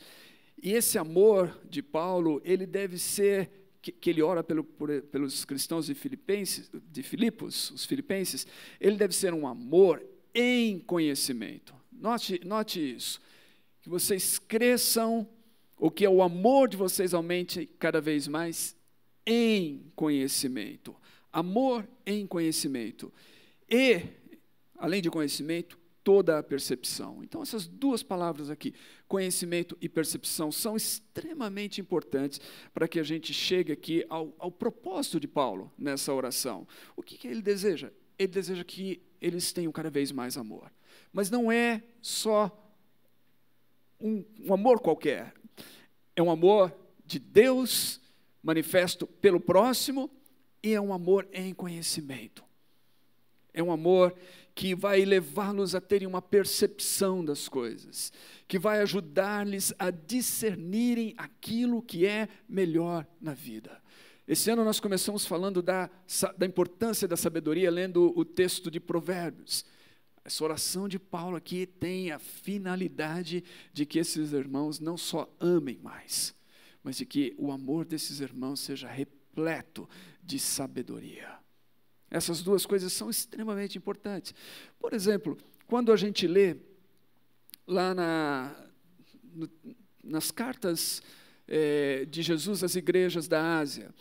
E 0.63 0.73
esse 0.73 0.99
amor 0.99 1.59
de 1.69 1.83
Paulo, 1.83 2.41
ele 2.45 2.67
deve 2.67 2.99
ser 2.99 3.51
que, 3.93 4.11
ele 4.11 4.23
ora 4.23 4.43
pelo, 4.43 4.65
por, 4.65 4.91
pelos 5.03 5.45
cristãos 5.45 5.87
de 5.87 5.95
Filipenses, 5.95 6.71
de 6.91 7.03
Filipos, 7.03 7.71
os 7.71 7.85
filipenses, 7.85 8.47
ele 8.81 8.97
deve 8.97 9.15
ser 9.15 9.33
um 9.33 9.47
amor 9.47 10.05
em 10.35 10.79
conhecimento. 10.81 11.75
Note, 11.93 12.41
note 12.45 12.95
isso, 12.95 13.21
que 13.81 13.89
vocês 13.89 14.39
cresçam, 14.39 15.29
ou 15.79 15.91
que 15.91 16.07
o 16.07 16.23
amor 16.23 16.69
de 16.69 16.77
vocês 16.77 17.15
aumente 17.15 17.67
cada 17.79 18.01
vez 18.01 18.27
mais 18.27 18.75
em 19.27 19.91
conhecimento. 19.95 20.97
Amor 21.33 21.87
em 22.05 22.27
conhecimento. 22.27 23.13
E, 23.69 24.03
além 24.79 25.03
de 25.03 25.11
conhecimento, 25.11 25.79
toda 26.07 26.39
a 26.39 26.43
percepção. 26.43 27.21
Então, 27.21 27.43
essas 27.43 27.67
duas 27.67 28.01
palavras 28.01 28.49
aqui, 28.49 28.73
conhecimento 29.09 29.77
e 29.81 29.89
percepção, 29.89 30.53
são 30.53 30.77
extremamente 30.77 31.81
importantes 31.81 32.41
para 32.73 32.87
que 32.87 33.01
a 33.01 33.03
gente 33.03 33.35
chegue 33.35 33.73
aqui 33.73 34.07
ao, 34.09 34.33
ao 34.39 34.49
propósito 34.49 35.19
de 35.19 35.27
Paulo 35.27 35.73
nessa 35.77 36.15
oração. 36.15 36.65
O 36.95 37.03
que, 37.03 37.19
que 37.19 37.27
ele 37.27 37.43
deseja? 37.43 37.91
Ele 38.17 38.29
deseja 38.29 38.63
que 38.63 39.03
eles 39.21 39.53
tenham 39.53 39.73
cada 39.73 39.91
vez 39.91 40.13
mais 40.13 40.37
amor. 40.37 40.71
Mas 41.13 41.29
não 41.29 41.51
é 41.51 41.83
só 42.01 42.57
um, 44.01 44.25
um 44.45 44.55
amor 44.55 44.79
qualquer. 44.79 45.35
É 46.15 46.23
um 46.23 46.31
amor 46.31 46.73
de 47.05 47.19
Deus 47.19 48.01
manifesto 48.45 49.09
pelo 49.09 49.41
próximo 49.41 50.09
e 50.63 50.73
é 50.73 50.81
um 50.81 50.93
amor 50.93 51.27
em 51.33 51.53
conhecimento. 51.53 52.45
É 53.53 53.61
um 53.61 53.73
amor 53.73 54.15
que 54.57 54.75
vai 54.75 55.05
levá-los 55.05 55.75
a 55.75 55.83
terem 55.83 56.09
uma 56.09 56.23
percepção 56.23 57.23
das 57.23 57.47
coisas, 57.47 58.11
que 58.49 58.59
vai 58.59 58.81
ajudar-lhes 58.81 59.75
a 59.79 59.91
discernirem 59.91 61.15
aquilo 61.19 61.83
que 61.83 62.07
é 62.07 62.27
melhor 62.49 63.07
na 63.21 63.35
vida. 63.35 63.83
Esse 64.27 64.51
ano 64.51 64.65
nós 64.65 64.81
começamos 64.81 65.27
falando 65.27 65.61
da, 65.61 65.91
da 66.39 66.47
importância 66.47 67.07
da 67.07 67.19
sabedoria, 67.19 67.71
lendo 67.71 68.19
o 68.19 68.25
texto 68.25 68.71
de 68.71 68.81
Provérbios. 68.81 69.63
Essa 70.25 70.43
oração 70.43 70.89
de 70.89 70.99
Paulo 70.99 71.37
aqui 71.37 71.67
tem 71.67 72.11
a 72.11 72.19
finalidade 72.19 73.45
de 73.75 73.85
que 73.85 73.99
esses 73.99 74.33
irmãos 74.33 74.81
não 74.81 74.97
só 74.97 75.31
amem 75.39 75.79
mais, 75.83 76.35
mas 76.83 76.97
de 76.97 77.05
que 77.05 77.35
o 77.37 77.53
amor 77.53 77.85
desses 77.85 78.21
irmãos 78.21 78.61
seja 78.61 78.89
repleto 78.89 79.87
de 80.25 80.39
sabedoria. 80.39 81.46
Essas 82.11 82.43
duas 82.43 82.65
coisas 82.65 82.93
são 82.93 83.11
extremamente 83.11 83.77
importantes. 83.77 84.35
Por 84.79 84.93
exemplo, 84.93 85.37
quando 85.67 85.93
a 85.93 85.97
gente 85.97 86.27
lê 86.27 86.57
lá 87.67 87.95
na, 87.95 88.55
no, 89.35 89.51
nas 90.03 90.31
cartas 90.31 91.03
é, 91.49 92.05
de 92.05 92.23
Jesus 92.23 92.63
às 92.63 92.77
igrejas 92.77 93.27
da 93.27 93.59
Ásia, 93.59 93.93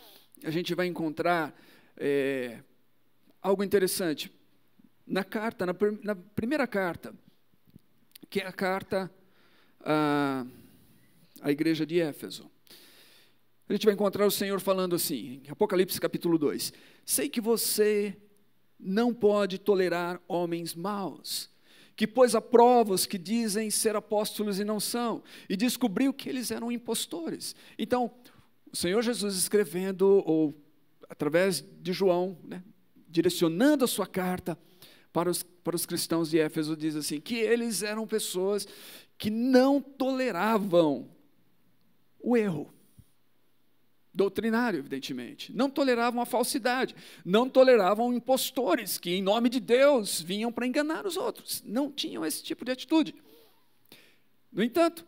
a 0.43 0.51
gente 0.51 0.75
vai 0.75 0.85
encontrar 0.88 1.55
é, 1.97 2.59
algo 3.41 3.63
interessante. 3.63 4.31
Na 5.05 5.24
carta, 5.24 5.65
na, 5.65 5.75
na, 6.03 6.15
primeira 6.15 6.67
carta, 6.67 7.13
que 8.29 8.39
é 8.39 8.47
a 8.47 8.53
carta 8.53 9.12
à, 9.81 10.45
à 11.41 11.51
igreja 11.51 11.85
de 11.85 12.00
Éfeso, 12.00 12.50
a 13.67 13.74
gente 13.74 13.86
vai 13.86 13.93
encontrar 13.95 14.25
o 14.27 14.31
Senhor 14.31 14.60
falando 14.60 14.95
assim, 14.95 15.41
em 15.43 15.50
Apocalipse 15.50 16.00
capítulo 16.00 16.38
2: 16.38 16.72
Sei 17.03 17.27
que 17.27 17.41
você 17.41 18.15
não 18.79 19.13
pode 19.13 19.57
tolerar 19.57 20.22
homens 20.27 20.75
maus, 20.75 21.50
que 21.95 22.05
pôs 22.05 22.36
a 22.36 22.41
prova 22.41 22.93
os 22.93 23.05
que 23.07 23.17
dizem 23.17 23.72
ser 23.72 23.95
apóstolos 23.95 24.60
e 24.60 24.63
não 24.63 24.79
são, 24.79 25.24
e 25.50 25.57
descobriu 25.57 26.13
que 26.13 26.29
eles 26.29 26.51
eram 26.51 26.72
impostores. 26.72 27.55
Então, 27.77 28.12
o 28.72 28.75
Senhor 28.75 29.01
Jesus 29.01 29.36
escrevendo, 29.36 30.22
ou 30.25 30.53
através 31.10 31.65
de 31.81 31.91
João, 31.91 32.38
né, 32.43 32.63
direcionando 33.07 33.84
a 33.84 33.88
sua 33.88 34.05
carta 34.05 34.60
para 35.12 35.29
os, 35.29 35.41
para 35.41 35.75
os 35.75 35.86
cristãos 35.88 36.29
de 36.29 36.38
Éfeso, 36.38 36.77
diz 36.77 36.95
assim: 36.95 37.19
que 37.19 37.38
eles 37.38 37.81
eram 37.81 38.05
pessoas 38.05 38.67
que 39.17 39.31
não 39.31 39.81
toleravam 39.81 41.10
o 42.19 42.38
erro. 42.38 42.75
Doutrinário, 44.15 44.79
evidentemente. 44.79 45.51
Não 45.53 45.69
toleravam 45.69 46.22
a 46.22 46.25
falsidade. 46.25 46.95
Não 47.25 47.50
toleravam 47.50 48.13
impostores 48.13 48.98
que, 48.98 49.10
em 49.10 49.22
nome 49.22 49.50
de 49.50 49.60
Deus, 49.60 50.22
vinham 50.22 50.53
para 50.53 50.65
enganar 50.65 51.05
os 51.05 51.17
outros. 51.17 51.62
Não 51.65 51.91
tinham 51.91 52.25
esse 52.25 52.41
tipo 52.41 52.63
de 52.63 52.72
atitude. 52.72 53.13
No 54.50 54.63
entanto, 54.63 55.05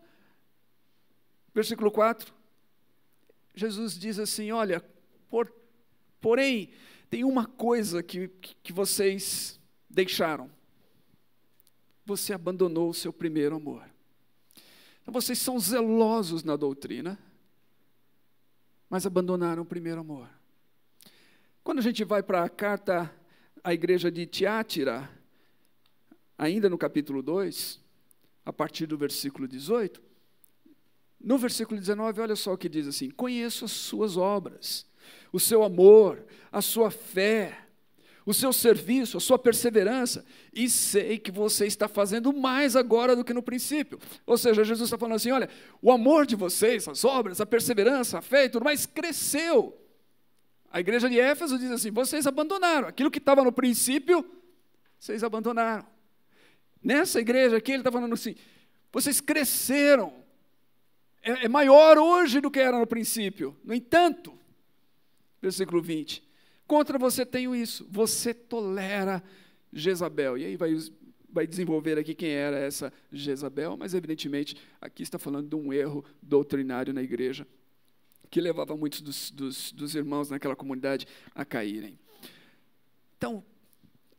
versículo 1.56 1.90
4, 1.90 2.34
Jesus 3.56 3.98
diz 3.98 4.20
assim: 4.20 4.52
Olha, 4.52 4.84
por, 5.30 5.50
porém, 6.20 6.70
tem 7.10 7.24
uma 7.24 7.46
coisa 7.46 8.04
que, 8.04 8.28
que 8.62 8.74
vocês 8.74 9.58
deixaram. 9.90 10.52
Você 12.06 12.34
abandonou 12.34 12.90
o 12.90 12.94
seu 12.94 13.14
primeiro 13.14 13.56
amor. 13.56 13.90
Então, 15.02 15.14
vocês 15.14 15.40
são 15.40 15.58
zelosos 15.58 16.44
na 16.44 16.58
doutrina, 16.58 17.18
mas 18.90 19.06
abandonaram 19.06 19.64
o 19.64 19.66
primeiro 19.66 20.02
amor. 20.02 20.30
Quando 21.64 21.80
a 21.80 21.82
gente 21.82 22.04
vai 22.04 22.24
para 22.24 22.44
a 22.44 22.50
carta 22.50 23.14
à 23.64 23.74
igreja 23.74 24.10
de 24.10 24.26
Tiátira, 24.26 25.10
ainda 26.38 26.70
no 26.70 26.78
capítulo 26.78 27.22
2, 27.22 27.80
a 28.46 28.54
partir 28.54 28.86
do 28.86 28.98
versículo 28.98 29.48
18, 29.48 30.02
no 31.20 31.38
versículo 31.38 31.80
19, 31.80 32.22
olha 32.22 32.36
só 32.36 32.54
o 32.54 32.58
que 32.58 32.70
diz 32.70 32.88
assim: 32.88 33.10
Conheço 33.10 33.66
as 33.66 33.72
suas 33.72 34.16
obras, 34.16 34.86
o 35.34 35.40
seu 35.40 35.64
amor, 35.64 36.26
a 36.52 36.62
sua 36.62 36.90
fé, 36.90 37.67
o 38.28 38.34
seu 38.34 38.52
serviço, 38.52 39.16
a 39.16 39.22
sua 39.22 39.40
perseverança, 39.40 40.26
e 40.54 40.70
sei 40.70 41.18
que 41.18 41.32
você 41.32 41.66
está 41.66 41.88
fazendo 41.88 42.34
mais 42.34 42.76
agora 42.76 43.16
do 43.16 43.24
que 43.24 43.34
no 43.34 43.42
princípio. 43.42 43.98
Ou 44.26 44.38
seja, 44.38 44.66
Jesus 44.66 44.88
está 44.88 44.98
falando 44.98 45.16
assim: 45.16 45.32
olha, 45.32 45.50
o 45.82 45.90
amor 45.90 46.26
de 46.26 46.36
vocês, 46.36 46.86
as 46.90 47.06
obras, 47.06 47.40
a 47.40 47.46
perseverança, 47.46 48.20
a 48.20 48.22
fé 48.22 48.44
e 48.44 48.50
tudo 48.50 48.66
mais 48.66 48.86
cresceu. 48.86 49.82
A 50.70 50.82
igreja 50.82 51.10
de 51.10 51.18
Éfeso 51.18 51.58
diz 51.58 51.72
assim: 51.72 51.90
vocês 51.90 52.28
abandonaram 52.28 52.90
aquilo 52.90 53.10
que 53.10 53.18
estava 53.18 53.46
no 53.46 53.52
princípio, 53.54 54.30
vocês 55.00 55.24
abandonaram. 55.24 55.88
Nessa 56.84 57.22
igreja 57.22 57.56
aqui, 57.56 57.72
ele 57.72 57.80
está 57.80 57.94
falando 57.94 58.14
assim: 58.14 58.36
vocês 58.92 59.22
cresceram 59.22 60.14
é, 61.22 61.46
é 61.46 61.48
maior 61.48 61.98
hoje 61.98 62.42
do 62.42 62.52
que 62.52 62.60
era 62.60 62.78
no 62.78 62.86
princípio. 62.86 63.56
No 63.64 63.74
entanto, 63.74 64.38
versículo 65.42 65.82
20: 65.82 66.27
contra 66.68 66.98
você 66.98 67.26
tenho 67.26 67.56
isso, 67.56 67.88
você 67.90 68.34
tolera 68.34 69.24
Jezabel. 69.72 70.38
E 70.38 70.46
aí 70.46 70.56
vai, 70.56 70.76
vai 71.30 71.48
desenvolver 71.48 71.98
aqui 71.98 72.14
quem 72.14 72.30
era 72.30 72.58
essa 72.58 72.92
Jezabel, 73.12 73.78
mas 73.78 73.94
evidentemente 73.94 74.56
aqui 74.82 75.04
está 75.04 75.18
falando 75.18 75.50
de 75.50 75.56
um 75.56 75.72
erro 75.72 76.04
doutrinário 76.22 76.94
na 76.94 77.02
igreja 77.02 77.48
que 78.30 78.42
levava 78.42 78.76
muitos 78.76 79.02
dos, 79.02 79.32
dos, 79.32 79.72
dos 79.72 79.96
irmãos 79.96 80.30
naquela 80.30 80.56
comunidade 80.56 81.08
a 81.34 81.46
caírem. 81.46 81.98
Então, 83.18 83.44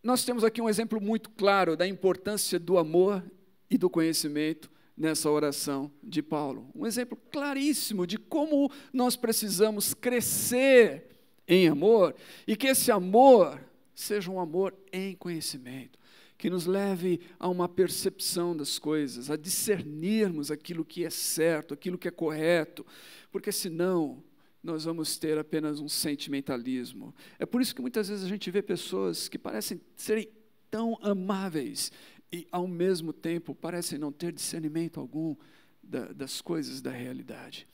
nós 0.03 0.25
temos 0.25 0.45
aqui 0.45 0.61
um 0.61 0.69
exemplo 0.69 1.01
muito 1.01 1.31
claro 1.31 1.77
da 1.77 1.87
importância 1.87 2.59
do 2.59 2.79
amor 2.79 3.23
e 3.71 3.77
do 3.77 3.91
conhecimento 3.91 4.71
nessa 4.97 5.31
oração 5.31 5.93
de 6.03 6.23
Paulo. 6.23 6.71
Um 6.75 6.87
exemplo 6.87 7.17
claríssimo 7.31 8.07
de 8.07 8.19
como 8.19 8.71
nós 8.93 9.15
precisamos 9.17 9.95
crescer 9.95 11.18
em 11.49 11.67
amor 11.67 12.15
e 12.47 12.55
que 12.55 12.67
esse 12.69 12.93
amor 12.93 13.59
seja 13.95 14.31
um 14.31 14.39
amor 14.39 14.75
em 14.93 15.17
conhecimento, 15.17 15.99
que 16.37 16.49
nos 16.49 16.67
leve 16.67 17.21
a 17.39 17.49
uma 17.49 17.69
percepção 17.69 18.57
das 18.57 18.79
coisas, 18.79 19.31
a 19.31 19.37
discernirmos 19.37 20.53
aquilo 20.53 20.85
que 20.85 21.05
é 21.05 21.11
certo, 21.11 21.75
aquilo 21.75 21.99
que 21.99 22.07
é 22.07 22.13
correto, 22.13 22.87
porque 23.33 23.51
senão 23.51 24.23
nós 24.63 24.85
vamos 24.85 25.17
ter 25.19 25.39
apenas 25.39 25.81
um 25.81 25.89
sentimentalismo. 25.89 27.15
É 27.39 27.47
por 27.47 27.61
isso 27.61 27.75
que 27.75 27.81
muitas 27.81 28.09
vezes 28.09 28.25
a 28.25 28.29
gente 28.29 28.51
vê 28.51 28.63
pessoas 28.63 29.29
que 29.29 29.39
parecem 29.39 29.81
serem 29.97 30.29
tão 30.71 30.99
amáveis 31.03 31.91
e, 32.33 32.47
ao 32.53 32.69
mesmo 32.69 33.13
tempo, 33.13 33.55
parecem 33.55 33.99
não 33.99 34.13
ter 34.13 34.33
discernimento 34.33 35.01
algum 35.01 35.35
da, 35.83 36.13
das 36.13 36.41
coisas 36.41 36.81
da 36.81 36.91
realidade. 36.91 37.67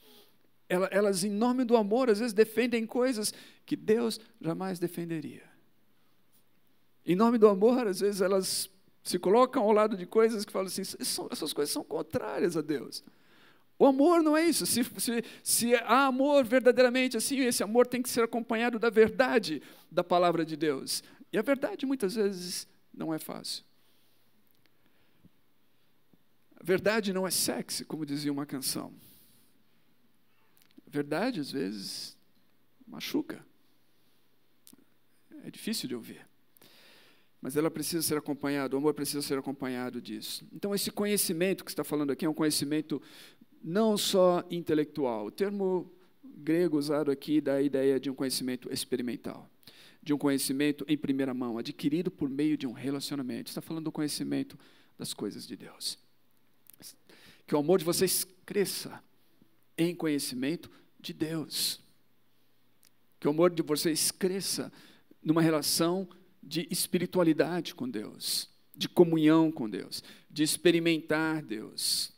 Elas, 0.69 1.25
em 1.25 1.31
nome 1.31 1.65
do 1.65 1.77
amor, 1.77 2.09
às 2.09 2.19
vezes 2.19 2.33
defendem 2.33 2.87
coisas 2.87 3.35
que 3.67 3.77
Deus 3.77 4.19
jamais 4.41 4.79
defenderia. 4.79 5.43
Em 7.05 7.15
nome 7.15 7.37
do 7.37 7.49
amor, 7.49 7.87
às 7.87 8.01
vezes 8.01 8.21
elas 8.21 8.71
se 9.03 9.19
colocam 9.19 9.63
ao 9.63 9.73
lado 9.73 9.97
de 9.97 10.07
coisas 10.07 10.45
que 10.45 10.53
falam 10.53 10.69
assim: 10.69 10.83
essas 11.31 11.53
coisas 11.53 11.73
são 11.73 11.85
contrárias 11.85 12.57
a 12.57 12.63
Deus. 12.63 13.05
O 13.79 13.87
amor 13.87 14.23
não 14.23 14.37
é 14.37 14.45
isso. 14.45 14.65
Se, 14.65 14.83
se, 14.85 15.25
se 15.43 15.75
há 15.75 16.07
amor 16.07 16.45
verdadeiramente 16.45 17.17
assim, 17.17 17.41
esse 17.41 17.63
amor 17.63 17.87
tem 17.87 18.01
que 18.01 18.09
ser 18.09 18.23
acompanhado 18.23 18.79
da 18.79 18.89
verdade 18.89 19.61
da 19.91 20.03
palavra 20.03 20.45
de 20.45 20.57
Deus. 20.57 21.03
E 21.33 21.39
a 21.39 21.43
verdade 21.43 21.85
muitas 21.85 22.15
vezes 22.15 22.67
não 22.93 23.13
é 23.13 23.19
fácil. 23.19 23.65
Verdade 26.63 27.13
não 27.13 27.27
é 27.27 27.31
sexy, 27.31 27.85
como 27.85 28.07
dizia 28.07 28.33
uma 28.33 28.47
canção. 28.47 28.95
Verdade, 30.95 31.41
às 31.41 31.51
vezes, 31.51 32.17
machuca. 32.87 33.45
É 35.43 35.51
difícil 35.51 35.89
de 35.89 35.95
ouvir. 35.97 36.25
Mas 37.43 37.57
ela 37.57 37.69
precisa 37.69 38.01
ser 38.01 38.17
acompanhada, 38.17 38.77
o 38.77 38.79
amor 38.79 38.95
precisa 38.95 39.21
ser 39.21 39.37
acompanhado 39.37 40.01
disso. 40.01 40.47
Então, 40.53 40.73
esse 40.73 40.93
conhecimento 40.93 41.65
que 41.65 41.71
está 41.71 41.83
falando 41.83 42.13
aqui 42.13 42.25
é 42.25 42.29
um 42.29 42.35
conhecimento 42.35 43.03
não 43.61 43.99
só 43.99 44.45
intelectual. 44.49 45.27
O 45.27 45.31
termo 45.33 45.93
grego 46.23 46.79
usado 46.79 47.11
aqui 47.11 47.41
dá 47.41 47.55
a 47.55 47.63
ideia 47.63 47.99
de 47.99 48.09
um 48.09 48.15
conhecimento 48.15 48.73
experimental, 48.73 49.51
de 50.01 50.15
um 50.15 50.19
conhecimento 50.19 50.85
em 50.87 50.97
primeira 50.97 51.35
mão, 51.35 51.59
adquirido 51.59 52.09
por 52.09 52.31
meio 52.31 52.57
de 52.57 52.69
um 52.69 52.73
relacionamento. 52.73 53.49
Está 53.49 53.61
falando 53.61 53.87
do 53.87 53.93
conhecimento 53.93 54.57
das 54.97 55.13
coisas 55.13 55.45
de 55.45 55.57
Deus 55.57 55.99
que 57.47 57.55
o 57.55 57.59
amor 57.59 57.79
de 57.79 57.85
vocês 57.85 58.27
cresça 58.47 59.03
em 59.77 59.95
conhecimento 59.95 60.71
de 61.05 61.13
Deus. 61.13 61.81
Que 63.21 63.29
o 63.29 63.31
amor 63.31 63.51
de 63.51 63.63
vocês 63.63 64.11
cresça 64.11 64.73
numa 65.23 65.43
relação 65.43 66.09
de 66.43 66.67
espiritualidade 66.71 67.75
com 67.75 67.89
Deus, 67.89 68.49
de 68.75 68.89
comunhão 68.89 69.53
com 69.53 69.69
Deus, 69.69 70.03
de 70.31 70.43
experimentar 70.43 71.43
Deus. 71.43 72.13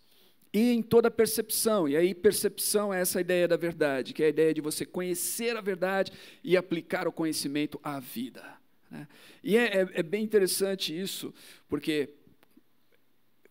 E 0.53 0.72
em 0.72 0.83
toda 0.83 1.11
percepção, 1.11 1.88
e 1.88 1.96
aí 1.96 2.14
percepção 2.14 2.92
é 2.92 3.01
essa 3.01 3.20
ideia 3.20 3.46
da 3.46 3.57
verdade, 3.57 4.14
que 4.14 4.22
é 4.22 4.27
a 4.27 4.31
ideia 4.31 4.55
de 4.55 4.61
você 4.61 4.87
conhecer 4.87 5.57
a 5.57 5.61
verdade 5.61 6.12
e 6.42 6.57
aplicar 6.57 7.07
o 7.07 7.12
conhecimento 7.12 7.79
à 7.83 8.01
vida. 8.01 8.42
Né? 8.90 9.07
E 9.44 9.57
é, 9.57 9.83
é, 9.83 9.88
é 9.94 10.03
bem 10.03 10.25
interessante 10.25 10.99
isso, 10.99 11.35
porque 11.68 12.14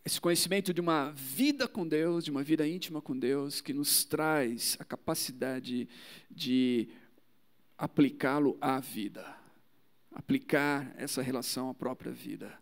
esse 0.06 0.22
conhecimento 0.22 0.72
de 0.72 0.80
uma 0.80 1.12
vida 1.12 1.68
com 1.68 1.88
Deus, 1.88 2.24
de 2.24 2.30
uma 2.30 2.44
vida 2.44 2.68
íntima 2.68 3.02
com 3.02 3.18
Deus, 3.18 3.60
que 3.60 3.74
nos 3.74 4.06
traz 4.06 4.78
a 4.80 4.86
capacidade 4.86 5.90
de 6.30 6.88
aplicá-lo 7.76 8.56
à 8.62 8.80
vida, 8.80 9.26
aplicar 10.12 10.94
essa 10.96 11.24
relação 11.24 11.72
à 11.72 11.74
própria 11.74 12.12
vida. 12.12 12.54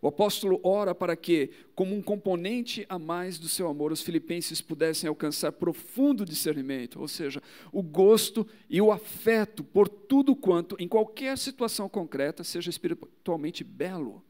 O 0.00 0.06
apóstolo 0.06 0.60
ora 0.62 0.94
para 0.94 1.16
que, 1.16 1.50
como 1.74 1.92
um 1.92 2.00
componente 2.00 2.86
a 2.88 3.00
mais 3.00 3.36
do 3.36 3.48
seu 3.48 3.66
amor, 3.68 3.90
os 3.90 4.00
filipenses 4.00 4.60
pudessem 4.60 5.08
alcançar 5.08 5.50
profundo 5.50 6.24
discernimento, 6.24 7.00
ou 7.00 7.08
seja, 7.08 7.42
o 7.72 7.82
gosto 7.82 8.46
e 8.70 8.80
o 8.80 8.92
afeto 8.92 9.64
por 9.64 9.88
tudo 9.88 10.36
quanto, 10.36 10.76
em 10.78 10.86
qualquer 10.86 11.36
situação 11.36 11.88
concreta, 11.88 12.44
seja 12.44 12.70
espiritualmente 12.70 13.64
belo. 13.64 14.22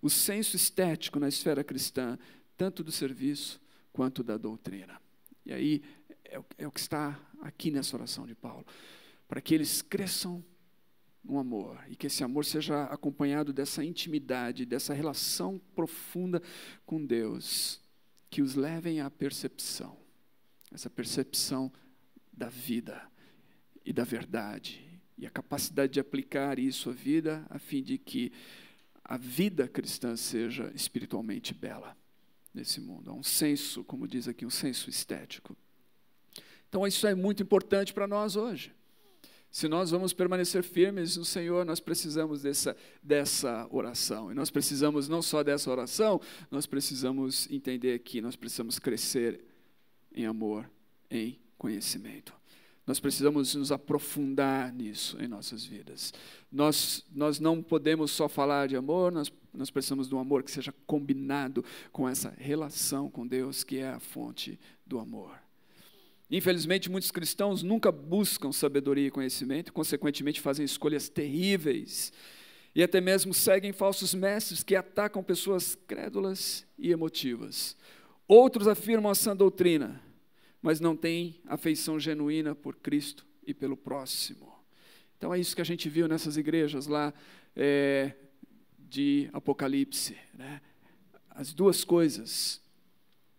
O 0.00 0.10
senso 0.10 0.56
estético 0.56 1.18
na 1.18 1.28
esfera 1.28 1.64
cristã, 1.64 2.18
tanto 2.56 2.84
do 2.84 2.92
serviço 2.92 3.60
quanto 3.92 4.22
da 4.22 4.36
doutrina. 4.36 5.00
E 5.44 5.52
aí 5.52 5.82
é, 6.24 6.40
é 6.58 6.66
o 6.66 6.70
que 6.70 6.80
está 6.80 7.18
aqui 7.40 7.70
nessa 7.70 7.96
oração 7.96 8.26
de 8.26 8.34
Paulo. 8.34 8.66
Para 9.28 9.40
que 9.40 9.54
eles 9.54 9.82
cresçam 9.82 10.44
no 11.24 11.38
amor 11.38 11.82
e 11.88 11.96
que 11.96 12.06
esse 12.06 12.22
amor 12.22 12.44
seja 12.44 12.84
acompanhado 12.84 13.52
dessa 13.52 13.84
intimidade, 13.84 14.64
dessa 14.64 14.94
relação 14.94 15.60
profunda 15.74 16.40
com 16.84 17.04
Deus, 17.04 17.80
que 18.30 18.42
os 18.42 18.54
levem 18.54 19.00
à 19.00 19.10
percepção, 19.10 19.96
essa 20.72 20.88
percepção 20.88 21.72
da 22.32 22.48
vida 22.48 23.02
e 23.84 23.92
da 23.92 24.04
verdade 24.04 24.86
e 25.18 25.26
a 25.26 25.30
capacidade 25.30 25.94
de 25.94 26.00
aplicar 26.00 26.58
isso 26.58 26.90
à 26.90 26.92
vida 26.92 27.46
a 27.48 27.58
fim 27.58 27.82
de 27.82 27.96
que 27.96 28.32
a 29.08 29.16
vida 29.16 29.68
cristã 29.68 30.16
seja 30.16 30.72
espiritualmente 30.74 31.54
bela 31.54 31.96
nesse 32.52 32.80
mundo. 32.80 33.10
Há 33.10 33.14
um 33.14 33.22
senso, 33.22 33.84
como 33.84 34.08
diz 34.08 34.26
aqui, 34.26 34.44
um 34.44 34.50
senso 34.50 34.90
estético. 34.90 35.56
Então, 36.68 36.84
isso 36.84 37.06
é 37.06 37.14
muito 37.14 37.42
importante 37.42 37.94
para 37.94 38.08
nós 38.08 38.34
hoje. 38.34 38.74
Se 39.48 39.68
nós 39.68 39.90
vamos 39.92 40.12
permanecer 40.12 40.64
firmes 40.64 41.16
no 41.16 41.24
Senhor, 41.24 41.64
nós 41.64 41.78
precisamos 41.78 42.42
dessa, 42.42 42.76
dessa 43.00 43.68
oração. 43.70 44.32
E 44.32 44.34
nós 44.34 44.50
precisamos 44.50 45.08
não 45.08 45.22
só 45.22 45.44
dessa 45.44 45.70
oração, 45.70 46.20
nós 46.50 46.66
precisamos 46.66 47.48
entender 47.48 48.00
que 48.00 48.20
nós 48.20 48.34
precisamos 48.34 48.78
crescer 48.78 49.40
em 50.12 50.26
amor, 50.26 50.68
em 51.08 51.38
conhecimento. 51.56 52.34
Nós 52.86 53.00
precisamos 53.00 53.54
nos 53.56 53.72
aprofundar 53.72 54.72
nisso 54.72 55.20
em 55.20 55.26
nossas 55.26 55.64
vidas. 55.64 56.14
Nós, 56.52 57.04
nós 57.12 57.40
não 57.40 57.60
podemos 57.60 58.12
só 58.12 58.28
falar 58.28 58.68
de 58.68 58.76
amor, 58.76 59.10
nós, 59.10 59.32
nós 59.52 59.70
precisamos 59.70 60.08
de 60.08 60.14
um 60.14 60.20
amor 60.20 60.44
que 60.44 60.50
seja 60.50 60.72
combinado 60.86 61.64
com 61.90 62.08
essa 62.08 62.32
relação 62.38 63.10
com 63.10 63.26
Deus, 63.26 63.64
que 63.64 63.78
é 63.78 63.88
a 63.88 63.98
fonte 63.98 64.58
do 64.86 65.00
amor. 65.00 65.36
Infelizmente, 66.30 66.90
muitos 66.90 67.10
cristãos 67.10 67.62
nunca 67.62 67.90
buscam 67.90 68.52
sabedoria 68.52 69.08
e 69.08 69.10
conhecimento, 69.10 69.72
consequentemente, 69.72 70.40
fazem 70.40 70.64
escolhas 70.64 71.08
terríveis 71.08 72.12
e 72.74 72.82
até 72.82 73.00
mesmo 73.00 73.32
seguem 73.34 73.72
falsos 73.72 74.12
mestres 74.12 74.62
que 74.62 74.76
atacam 74.76 75.24
pessoas 75.24 75.76
crédulas 75.86 76.64
e 76.78 76.92
emotivas. 76.92 77.76
Outros 78.28 78.68
afirmam 78.68 79.10
a 79.10 79.14
sã 79.14 79.34
doutrina, 79.34 80.00
mas 80.66 80.80
não 80.80 80.96
têm 80.96 81.40
afeição 81.46 81.96
genuína 81.96 82.52
por 82.52 82.74
Cristo 82.74 83.24
e 83.46 83.54
pelo 83.54 83.76
próximo. 83.76 84.52
Então 85.16 85.32
é 85.32 85.38
isso 85.38 85.54
que 85.54 85.62
a 85.62 85.64
gente 85.64 85.88
viu 85.88 86.08
nessas 86.08 86.36
igrejas 86.36 86.88
lá 86.88 87.14
é, 87.54 88.12
de 88.76 89.30
Apocalipse. 89.32 90.16
Né? 90.34 90.60
As 91.30 91.54
duas 91.54 91.84
coisas, 91.84 92.60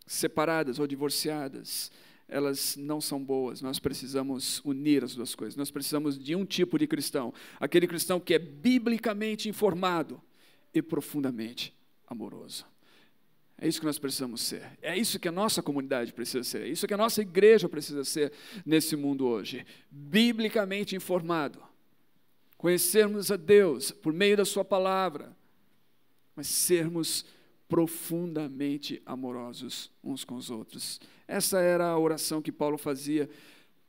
separadas 0.06 0.80
ou 0.80 0.88
divorciadas, 0.88 1.92
elas 2.30 2.78
não 2.78 3.02
são 3.02 3.22
boas. 3.22 3.62
Nós 3.62 3.78
precisamos 3.78 4.62
unir 4.63 5.04
as 5.04 5.13
duas 5.13 5.36
coisas. 5.36 5.58
Nós 5.58 5.70
precisamos 5.70 6.18
de 6.18 6.34
um 6.34 6.46
tipo 6.46 6.80
de 6.80 6.88
cristão, 6.88 7.34
aquele 7.60 7.88
cristão 7.88 8.22
que 8.22 8.36
é 8.36 8.40
biblicamente 8.40 9.50
informado 9.50 10.22
e 10.74 10.82
profundamente 10.82 11.76
amoroso. 12.08 12.66
É 13.60 13.67
isso 13.67 13.80
que 13.80 13.86
nós 13.86 13.98
precisamos 13.98 14.41
ser. 14.41 14.78
É 14.82 14.96
isso 14.96 15.20
que 15.20 15.28
a 15.28 15.32
nossa 15.32 15.63
comunidade 15.63 16.13
precisa 16.13 16.43
ser. 16.43 16.62
É 16.62 16.67
isso 16.67 16.88
que 16.88 16.93
a 16.93 16.98
nossa 16.98 17.22
igreja 17.22 17.67
precisa 17.67 18.04
ser 18.04 18.32
nesse 18.63 18.96
mundo 18.96 19.26
hoje. 19.26 19.65
Biblicamente 19.89 20.96
informado. 20.96 21.62
Conhecermos 22.56 23.32
a 23.32 23.36
Deus 23.36 23.91
por 23.91 24.13
meio 24.13 24.38
da 24.38 24.46
Sua 24.46 24.63
palavra, 24.63 25.36
mas 26.36 26.48
sermos 26.48 27.26
profundamente 27.67 29.02
amorosos 29.06 29.91
uns 30.04 30.24
com 30.24 30.36
os 30.36 30.50
outros. 30.50 31.00
Essa 31.28 31.60
era 31.60 31.88
a 31.88 32.00
oração 32.00 32.41
que 32.41 32.52
Paulo 32.52 32.78
fazia 32.78 33.30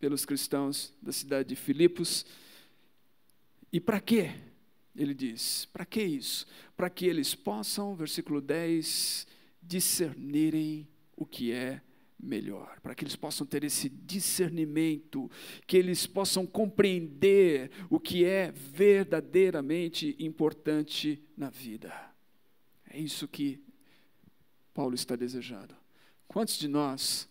pelos 0.00 0.24
cristãos 0.24 0.94
da 1.00 1.12
cidade 1.12 1.50
de 1.50 1.56
Filipos. 1.56 2.24
E 3.72 3.78
para 3.78 4.00
quê? 4.00 4.30
Ele 4.96 5.14
diz: 5.14 5.66
para 5.66 5.84
que 5.84 6.02
isso? 6.02 6.46
Para 6.76 6.90
que 6.90 7.06
eles 7.06 7.34
possam, 7.34 7.94
versículo 7.94 8.40
10, 8.40 9.26
discernirem 9.68 10.88
o 11.14 11.26
que 11.26 11.52
é 11.52 11.82
melhor, 12.18 12.80
para 12.80 12.94
que 12.94 13.04
eles 13.04 13.14
possam 13.14 13.46
ter 13.46 13.62
esse 13.62 13.88
discernimento, 13.88 15.30
que 15.66 15.76
eles 15.76 16.06
possam 16.06 16.44
compreender 16.46 17.70
o 17.88 18.00
que 18.00 18.24
é 18.24 18.50
verdadeiramente 18.50 20.16
importante 20.18 21.22
na 21.36 21.50
vida. 21.50 21.92
É 22.90 22.98
isso 22.98 23.28
que 23.28 23.62
Paulo 24.74 24.94
está 24.94 25.14
desejando. 25.14 25.76
Quantos 26.26 26.58
de 26.58 26.66
nós, 26.66 27.28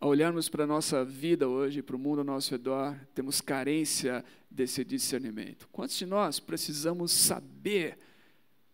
ao 0.00 0.10
olharmos 0.10 0.48
para 0.48 0.64
a 0.64 0.66
nossa 0.66 1.04
vida 1.04 1.48
hoje, 1.48 1.82
para 1.82 1.96
o 1.96 1.98
mundo 1.98 2.20
ao 2.20 2.24
nosso 2.24 2.50
redor, 2.50 2.98
temos 3.14 3.40
carência 3.40 4.24
desse 4.50 4.84
discernimento? 4.84 5.68
Quantos 5.70 5.96
de 5.96 6.06
nós 6.06 6.40
precisamos 6.40 7.12
saber 7.12 7.98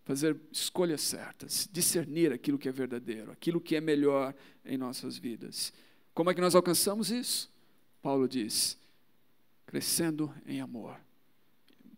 fazer 0.05 0.37
escolhas 0.53 1.01
certas, 1.01 1.69
discernir 1.73 2.33
aquilo 2.33 2.59
que 2.59 2.69
é 2.69 2.73
verdadeiro, 2.73 3.33
aquilo 3.33 3.61
que 3.61 3.75
é 3.75 3.81
melhor 3.81 4.35
em 4.65 4.77
nossas 4.77 5.17
vidas? 5.17 5.73
Como 6.13 6.31
é 6.31 6.35
que 6.35 6.41
nós 6.41 6.55
alcançamos 6.55 7.11
isso? 7.11 7.51
Paulo 8.03 8.29
diz: 8.29 8.79
crescendo 9.67 10.33
em 10.47 10.61
amor. 10.61 11.01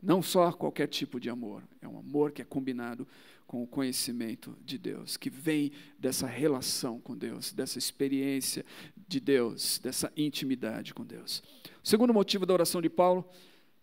Não 0.03 0.23
só 0.23 0.53
qualquer 0.53 0.87
tipo 0.87 1.19
de 1.19 1.29
amor, 1.29 1.63
é 1.81 1.89
um 1.89 1.99
amor 1.99 2.31
que 2.31 2.41
é 2.41 2.45
combinado 2.45 3.07
com 3.47 3.63
o 3.63 3.67
conhecimento 3.67 4.57
de 4.65 4.79
Deus, 4.79 5.17
que 5.17 5.31
vem 5.31 5.73
dessa 5.99 6.27
relação 6.27 7.01
com 7.01 7.17
Deus, 7.17 7.53
dessa 7.53 7.79
experiência 7.79 8.65
de 9.09 9.21
Deus, 9.21 9.79
dessa 9.79 10.13
intimidade 10.17 10.95
com 10.95 11.05
Deus. 11.05 11.43
O 11.83 11.89
segundo 11.89 12.13
motivo 12.13 12.45
da 12.45 12.55
oração 12.55 12.83
de 12.83 12.89
Paulo, 12.89 13.29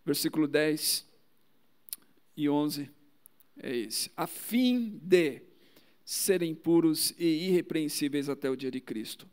versículo 0.06 0.48
10 0.48 1.06
e 2.36 2.50
11, 2.50 2.90
é 3.58 3.76
esse: 3.76 4.12
a 4.16 4.28
fim 4.28 5.00
de 5.02 5.42
serem 6.06 6.54
puros 6.54 7.14
e 7.18 7.50
irrepreensíveis 7.50 8.30
até 8.30 8.50
o 8.50 8.56
dia 8.56 8.72
de 8.72 8.82
Cristo, 8.82 9.28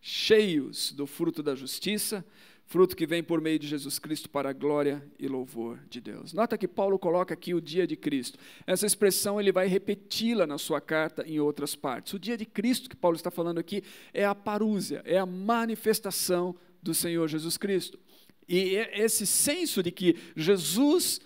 cheios 0.00 0.92
do 0.92 1.06
fruto 1.06 1.42
da 1.42 1.54
justiça, 1.54 2.24
fruto 2.64 2.96
que 2.96 3.06
vem 3.06 3.22
por 3.22 3.40
meio 3.40 3.58
de 3.58 3.66
Jesus 3.66 3.98
Cristo 3.98 4.28
para 4.28 4.50
a 4.50 4.52
glória 4.52 5.02
e 5.18 5.26
louvor 5.26 5.78
de 5.88 6.00
Deus. 6.00 6.32
Nota 6.32 6.58
que 6.58 6.68
Paulo 6.68 6.98
coloca 6.98 7.34
aqui 7.34 7.54
o 7.54 7.60
dia 7.60 7.86
de 7.86 7.96
Cristo. 7.96 8.38
Essa 8.66 8.86
expressão 8.86 9.40
ele 9.40 9.50
vai 9.50 9.66
repeti-la 9.66 10.46
na 10.46 10.58
sua 10.58 10.80
carta 10.80 11.24
em 11.26 11.40
outras 11.40 11.74
partes. 11.74 12.12
O 12.12 12.18
dia 12.18 12.36
de 12.36 12.44
Cristo 12.44 12.88
que 12.88 12.96
Paulo 12.96 13.16
está 13.16 13.30
falando 13.30 13.58
aqui 13.58 13.82
é 14.12 14.24
a 14.24 14.34
parúzia, 14.34 15.02
é 15.04 15.18
a 15.18 15.26
manifestação 15.26 16.54
do 16.82 16.94
Senhor 16.94 17.26
Jesus 17.28 17.56
Cristo. 17.56 17.98
E 18.46 18.76
é 18.76 19.02
esse 19.02 19.26
senso 19.26 19.82
de 19.82 19.90
que 19.90 20.16
Jesus 20.34 21.20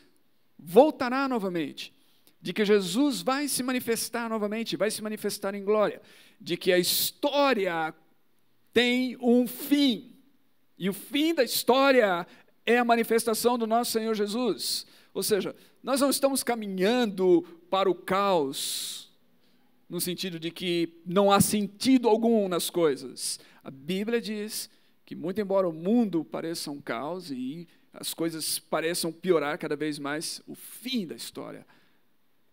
voltará 0.63 1.29
novamente, 1.29 1.93
de 2.41 2.53
que 2.53 2.65
Jesus 2.65 3.21
vai 3.21 3.49
se 3.49 3.63
manifestar 3.63 4.29
novamente, 4.29 4.77
vai 4.77 4.91
se 4.91 5.03
manifestar 5.03 5.55
em 5.55 5.65
glória, 5.65 6.01
de 6.41 6.57
que 6.57 6.73
a 6.73 6.79
história 6.79 7.93
tem 8.73 9.17
um 9.21 9.47
fim, 9.47 10.13
e 10.79 10.89
o 10.89 10.93
fim 10.93 11.35
da 11.35 11.45
história 11.45 12.27
é 12.65 12.79
a 12.79 12.85
manifestação 12.85 13.59
do 13.59 13.67
nosso 13.67 13.93
Senhor 13.93 14.15
Jesus. 14.15 14.87
Ou 15.13 15.23
seja, 15.23 15.55
nós 15.83 16.01
não 16.01 16.11
estamos 16.11 16.43
caminhando 16.43 17.43
para 17.69 17.91
o 17.91 17.95
caos, 17.95 19.11
no 19.89 20.01
sentido 20.01 20.39
de 20.39 20.51
que 20.51 21.01
não 21.05 21.31
há 21.31 21.41
sentido 21.41 22.09
algum 22.09 22.49
nas 22.49 22.71
coisas. 22.71 23.39
A 23.63 23.71
Bíblia 23.71 24.21
diz 24.21 24.71
que, 25.05 25.15
muito 25.15 25.41
embora 25.41 25.69
o 25.69 25.73
mundo 25.73 26.25
pareça 26.25 26.71
um 26.71 26.81
caos 26.81 27.31
e 27.31 27.69
as 27.93 28.15
coisas 28.15 28.59
pareçam 28.59 29.13
piorar 29.13 29.59
cada 29.59 29.77
vez 29.77 29.99
mais, 29.99 30.41
o 30.47 30.55
fim 30.55 31.07
da 31.07 31.15
história 31.15 31.67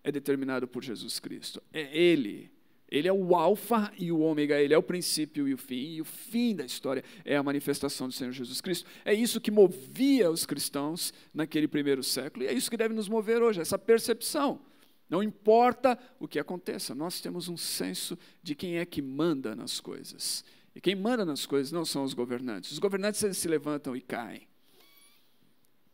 é 0.04 0.12
determinado 0.12 0.68
por 0.68 0.84
Jesus 0.84 1.20
Cristo. 1.20 1.62
É 1.74 1.98
Ele 1.98 2.52
ele 2.92 3.08
é 3.08 3.14
o 3.14 3.36
alfa 3.36 3.92
e 3.98 4.12
o 4.12 4.20
ômega, 4.20 4.60
ele 4.60 4.74
é 4.74 4.78
o 4.78 4.84
princípio 4.84 5.48
e 5.48 5.54
o 5.54 5.58
fim, 5.58 5.94
e 5.94 6.02
o 6.02 6.06
fim 6.06 6.56
da 6.56 6.66
história 6.66 7.04
é 7.24 7.38
a 7.38 7.44
manifestação 7.44 8.08
do 8.08 8.14
Senhor 8.14 8.32
Jesus 8.32 8.60
Cristo. 8.62 8.90
É 9.06 9.14
isso 9.14 9.40
que 9.40 9.52
movia 9.52 10.30
os 10.30 10.46
cristãos 10.46 11.14
naquele 11.32 11.68
primeiro 11.68 12.02
século, 12.04 12.44
e 12.44 12.48
é 12.48 12.54
isso 12.54 12.70
que 12.70 12.78
deve 12.78 12.96
nos 12.96 13.08
mover 13.08 13.44
hoje, 13.44 13.62
essa 13.62 13.78
percepção. 13.78 14.60
Não 15.08 15.22
importa 15.22 15.98
o 16.20 16.28
que 16.28 16.40
aconteça, 16.40 16.96
nós 16.96 17.22
temos 17.22 17.48
um 17.48 17.58
senso 17.58 18.18
de 18.42 18.56
quem 18.56 18.78
é 18.78 18.86
que 18.86 19.02
manda 19.02 19.56
nas 19.56 19.80
coisas. 19.80 20.44
E 20.74 20.82
quem 20.82 20.96
manda 20.96 21.26
nas 21.26 21.46
coisas 21.46 21.72
não 21.72 21.86
são 21.86 22.04
os 22.04 22.14
governantes. 22.14 22.72
Os 22.72 22.80
governantes 22.80 23.24
eles 23.24 23.38
se 23.38 23.48
levantam 23.48 23.96
e 23.96 24.02
caem. 24.02 24.49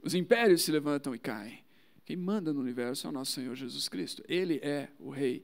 Os 0.05 0.13
impérios 0.13 0.61
se 0.61 0.71
levantam 0.71 1.15
e 1.15 1.19
caem. 1.19 1.65
Quem 2.05 2.15
manda 2.15 2.53
no 2.53 2.61
universo 2.61 3.07
é 3.07 3.09
o 3.09 3.13
nosso 3.13 3.31
Senhor 3.31 3.55
Jesus 3.55 3.89
Cristo. 3.89 4.23
Ele 4.29 4.59
é 4.61 4.89
o 4.99 5.09
Rei 5.09 5.43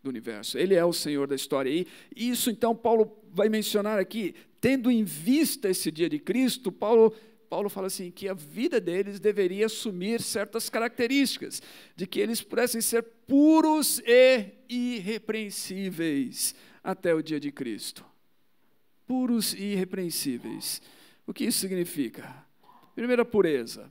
do 0.00 0.08
universo. 0.08 0.56
Ele 0.56 0.74
é 0.74 0.84
o 0.84 0.92
Senhor 0.92 1.26
da 1.26 1.34
história. 1.34 1.68
E 1.68 1.86
isso, 2.14 2.48
então, 2.48 2.76
Paulo 2.76 3.20
vai 3.32 3.48
mencionar 3.48 3.98
aqui, 3.98 4.36
tendo 4.60 4.88
em 4.88 5.02
vista 5.02 5.68
esse 5.68 5.90
dia 5.90 6.08
de 6.08 6.20
Cristo, 6.20 6.70
Paulo 6.70 7.12
Paulo 7.52 7.68
fala 7.68 7.88
assim 7.88 8.10
que 8.10 8.30
a 8.30 8.32
vida 8.32 8.80
deles 8.80 9.20
deveria 9.20 9.66
assumir 9.66 10.22
certas 10.22 10.70
características, 10.70 11.60
de 11.94 12.06
que 12.06 12.18
eles 12.18 12.40
pudessem 12.40 12.80
ser 12.80 13.02
puros 13.02 14.00
e 14.06 14.46
irrepreensíveis 14.70 16.54
até 16.82 17.14
o 17.14 17.20
dia 17.20 17.38
de 17.38 17.52
Cristo. 17.52 18.06
Puros 19.06 19.52
e 19.52 19.64
irrepreensíveis. 19.64 20.80
O 21.26 21.34
que 21.34 21.44
isso 21.44 21.58
significa? 21.58 22.41
Primeira 22.94 23.24
pureza. 23.24 23.90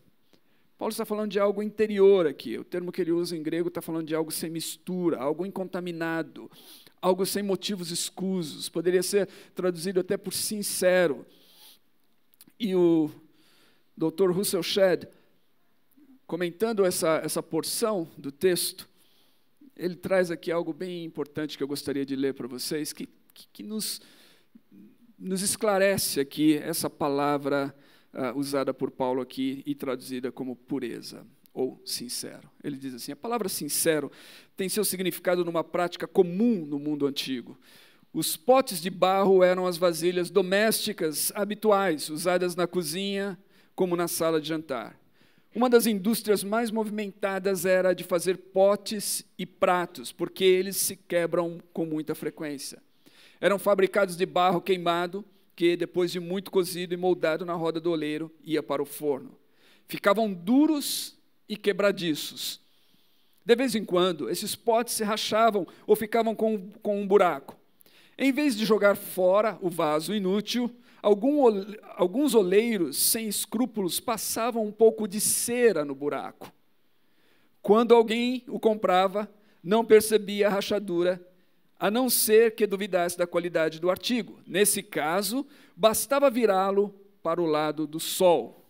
Paulo 0.78 0.92
está 0.92 1.06
falando 1.06 1.32
de 1.32 1.40
algo 1.40 1.62
interior 1.62 2.26
aqui. 2.26 2.58
O 2.58 2.64
termo 2.64 2.92
que 2.92 3.02
ele 3.02 3.12
usa 3.12 3.36
em 3.38 3.44
grego 3.44 3.68
está 3.68 3.82
falando 3.82 4.08
de 4.08 4.16
algo 4.16 4.32
sem 4.32 4.50
mistura, 4.50 5.20
algo 5.20 5.46
incontaminado, 5.46 6.50
algo 7.02 7.26
sem 7.26 7.44
motivos 7.44 7.92
escusos. 7.92 8.68
Poderia 8.70 9.04
ser 9.04 9.28
traduzido 9.54 10.00
até 10.00 10.18
por 10.18 10.34
sincero. 10.34 11.26
E 12.60 12.76
o 12.76 13.12
Dr. 13.98 14.32
Russell 14.32 14.64
Shedd, 14.64 15.08
comentando 16.26 16.86
essa, 16.86 17.22
essa 17.24 17.44
porção 17.44 18.10
do 18.18 18.32
texto, 18.32 18.90
ele 19.76 19.96
traz 19.96 20.32
aqui 20.32 20.52
algo 20.52 20.74
bem 20.74 21.04
importante 21.04 21.58
que 21.58 21.64
eu 21.64 21.68
gostaria 21.68 22.06
de 22.06 22.16
ler 22.16 22.34
para 22.34 22.48
vocês, 22.48 22.94
que, 22.94 23.08
que, 23.34 23.48
que 23.54 23.64
nos, 23.64 24.02
nos 25.18 25.42
esclarece 25.42 26.20
aqui 26.20 26.58
essa 26.58 26.90
palavra 26.90 27.76
uh, 28.14 28.38
usada 28.38 28.74
por 28.74 28.92
Paulo 28.92 29.22
aqui 29.22 29.64
e 29.66 29.76
traduzida 29.76 30.32
como 30.32 30.56
pureza 30.56 31.26
ou 31.54 31.82
sincero. 31.86 32.50
Ele 32.64 32.78
diz 32.78 32.94
assim: 32.94 33.12
a 33.12 33.16
palavra 33.16 33.50
sincero 33.50 34.12
tem 34.56 34.70
seu 34.70 34.86
significado 34.86 35.44
numa 35.44 35.64
prática 35.64 36.08
comum 36.08 36.66
no 36.66 36.80
mundo 36.80 37.08
antigo. 37.08 37.58
Os 38.14 38.36
potes 38.36 38.82
de 38.82 38.90
barro 38.90 39.44
eram 39.44 39.66
as 39.66 39.78
vasilhas 39.78 40.30
domésticas 40.30 41.32
habituais, 41.34 42.10
usadas 42.10 42.56
na 42.56 42.68
cozinha, 42.68 43.40
como 43.74 43.96
na 43.96 44.08
sala 44.08 44.42
de 44.42 44.50
jantar. 44.50 45.00
Uma 45.54 45.70
das 45.70 45.86
indústrias 45.86 46.44
mais 46.44 46.72
movimentadas 46.72 47.66
era 47.66 47.90
a 47.90 47.94
de 47.94 48.04
fazer 48.04 48.38
potes 48.38 49.26
e 49.38 49.46
pratos, 49.46 50.12
porque 50.12 50.44
eles 50.44 50.78
se 50.78 50.96
quebram 50.96 51.60
com 51.74 51.86
muita 51.86 52.16
frequência. 52.16 52.82
Eram 53.40 53.58
fabricados 53.58 54.16
de 54.16 54.26
barro 54.26 54.62
queimado, 54.62 55.26
que 55.56 55.76
depois 55.76 56.12
de 56.12 56.20
muito 56.20 56.52
cozido 56.52 56.94
e 56.94 56.98
moldado 56.98 57.46
na 57.46 57.54
roda 57.54 57.80
do 57.80 57.92
oleiro, 57.92 58.32
ia 58.44 58.64
para 58.64 58.82
o 58.82 58.86
forno. 58.86 59.38
Ficavam 59.88 60.34
duros 60.34 61.18
e 61.48 61.58
quebradiços. 61.58 62.60
De 63.46 63.56
vez 63.56 63.76
em 63.76 63.84
quando, 63.84 64.30
esses 64.30 64.56
potes 64.56 64.94
se 64.94 65.04
rachavam 65.04 65.68
ou 65.86 65.96
ficavam 65.96 66.36
com, 66.36 66.72
com 66.82 67.02
um 67.02 67.08
buraco. 67.08 67.58
Em 68.18 68.32
vez 68.32 68.56
de 68.56 68.66
jogar 68.66 68.96
fora 68.96 69.58
o 69.62 69.70
vaso 69.70 70.14
inútil, 70.14 70.74
Algum, 71.02 71.48
alguns 71.96 72.36
oleiros 72.36 72.96
sem 72.96 73.28
escrúpulos 73.28 74.00
passavam 74.00 74.64
um 74.64 74.72
pouco 74.72 75.08
de 75.08 75.20
cera 75.20 75.84
no 75.84 75.96
buraco. 75.96 76.54
Quando 77.60 77.96
alguém 77.96 78.44
o 78.48 78.60
comprava, 78.60 79.30
não 79.64 79.84
percebia 79.84 80.48
a 80.48 80.52
rachadura, 80.52 81.20
a 81.82 81.90
não 81.90 82.12
ser 82.12 82.54
que 82.54 82.68
duvidasse 82.68 83.18
da 83.18 83.26
qualidade 83.26 83.80
do 83.80 83.90
artigo. 83.90 84.40
Nesse 84.46 84.84
caso, 84.84 85.44
bastava 85.76 86.30
virá-lo 86.30 86.94
para 87.24 87.42
o 87.42 87.46
lado 87.48 87.88
do 87.88 88.00
sol. 88.00 88.64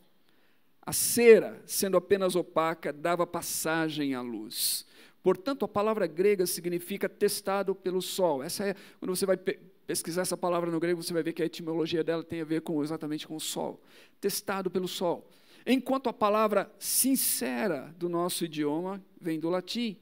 A 0.81 0.93
cera, 0.93 1.61
sendo 1.65 1.97
apenas 1.97 2.37
opaca, 2.37 2.93
dava 2.93 3.27
passagem 3.27 4.15
à 4.15 4.21
luz. 4.21 4.85
Portanto, 5.21 5.65
a 5.65 5.67
palavra 5.67 6.07
grega 6.07 6.47
significa 6.47 7.09
testado 7.09 7.75
pelo 7.75 8.01
sol. 8.01 8.41
Essa 8.41 8.67
é 8.67 8.75
quando 8.97 9.13
você 9.13 9.25
vai 9.25 9.35
pesquisar 9.35 10.21
essa 10.21 10.37
palavra 10.37 10.71
no 10.71 10.79
grego, 10.79 11.03
você 11.03 11.11
vai 11.11 11.21
ver 11.21 11.33
que 11.33 11.43
a 11.43 11.45
etimologia 11.45 12.05
dela 12.05 12.23
tem 12.23 12.39
a 12.39 12.45
ver 12.45 12.61
com 12.61 12.81
exatamente 12.81 13.27
com 13.27 13.35
o 13.35 13.41
sol, 13.41 13.81
testado 14.21 14.71
pelo 14.71 14.87
sol. 14.87 15.29
Enquanto 15.65 16.07
a 16.07 16.13
palavra 16.13 16.71
sincera 16.79 17.93
do 17.97 18.07
nosso 18.07 18.45
idioma 18.45 19.03
vem 19.19 19.37
do 19.37 19.49
latim 19.49 19.97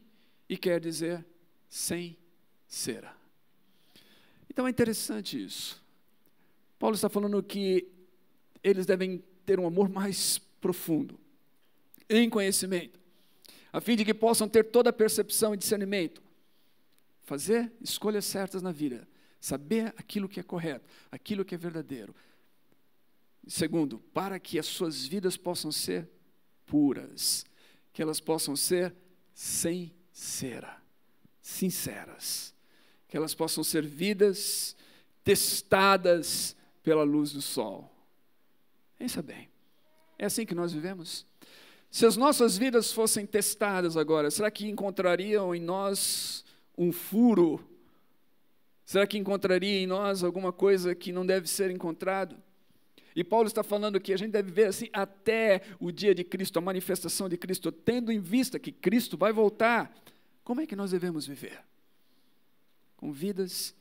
e 0.48 0.56
quer 0.56 0.80
dizer 0.80 1.26
sem 1.68 2.16
cera. 2.70 3.14
Então 4.50 4.66
é 4.68 4.70
interessante 4.70 5.44
isso. 5.44 5.84
Paulo 6.78 6.96
está 6.96 7.10
falando 7.10 7.44
que 7.44 7.88
eles 8.64 8.86
devem 8.86 9.22
ter 9.46 9.60
um 9.60 9.68
amor 9.68 9.90
mais 9.90 10.38
profundo, 10.62 11.20
em 12.10 12.30
conhecimento, 12.30 13.00
a 13.74 13.82
fim 13.82 13.96
de 13.96 14.06
que 14.06 14.14
possam 14.14 14.48
ter 14.48 14.64
toda 14.66 14.90
a 14.90 14.94
percepção 14.94 15.54
e 15.54 15.58
discernimento, 15.58 16.22
fazer 17.24 17.72
escolhas 17.82 18.26
certas 18.26 18.62
na 18.62 18.72
vida, 18.72 19.08
saber 19.40 19.94
aquilo 19.98 20.30
que 20.30 20.40
é 20.40 20.44
correto, 20.44 20.88
aquilo 21.12 21.46
que 21.46 21.56
é 21.56 21.58
verdadeiro. 21.58 22.16
Segundo, 23.48 24.00
para 24.14 24.40
que 24.40 24.60
as 24.60 24.66
suas 24.66 25.06
vidas 25.06 25.38
possam 25.38 25.72
ser 25.72 26.10
puras, 26.66 27.46
que 27.92 28.02
elas 28.02 28.20
possam 28.20 28.56
ser 28.56 28.94
sem 29.34 29.94
cera, 30.12 30.82
sinceras, 31.42 32.54
que 33.10 33.18
elas 33.18 33.36
possam 33.36 33.64
ser 33.64 33.86
vidas 33.86 34.76
testadas 35.24 36.56
pela 36.82 37.04
luz 37.04 37.34
do 37.34 37.42
sol. 37.42 37.92
Pensa 38.98 39.22
bem, 39.22 39.50
é 40.18 40.26
assim 40.26 40.46
que 40.46 40.56
nós 40.56 40.72
vivemos? 40.72 41.26
Se 41.92 42.06
as 42.06 42.16
nossas 42.16 42.58
vidas 42.58 42.92
fossem 42.94 43.26
testadas 43.26 43.98
agora, 43.98 44.32
será 44.32 44.50
que 44.50 44.70
encontrariam 44.70 45.54
em 45.54 45.60
nós 45.60 46.46
um 46.78 46.92
furo 46.92 47.66
Será 48.90 49.06
que 49.06 49.20
encontraria 49.20 49.82
em 49.82 49.86
nós 49.86 50.24
alguma 50.24 50.52
coisa 50.52 50.96
que 50.96 51.12
não 51.12 51.24
deve 51.24 51.48
ser 51.48 51.70
encontrado? 51.70 52.36
E 53.16 53.24
Paulo 53.24 53.46
está 53.46 53.62
falando 53.62 54.00
que 54.00 54.12
a 54.12 54.18
gente 54.18 54.32
deve 54.32 54.52
ver 54.52 54.66
assim 54.66 54.90
até 54.92 55.62
o 55.80 55.92
dia 55.92 56.16
de 56.16 56.24
Cristo, 56.24 56.58
a 56.58 56.62
manifestação 56.64 57.30
de 57.30 57.38
Cristo, 57.38 57.72
tendo 57.72 58.12
em 58.12 58.20
vista 58.20 58.58
que 58.58 58.72
Cristo 58.72 59.16
vai 59.16 59.32
voltar. 59.32 59.96
Como 60.44 60.60
é 60.60 60.66
que 60.66 60.76
nós 60.76 60.90
devemos 60.90 61.28
viver? 61.28 61.60
Com 63.00 63.14
vidas 63.14 63.74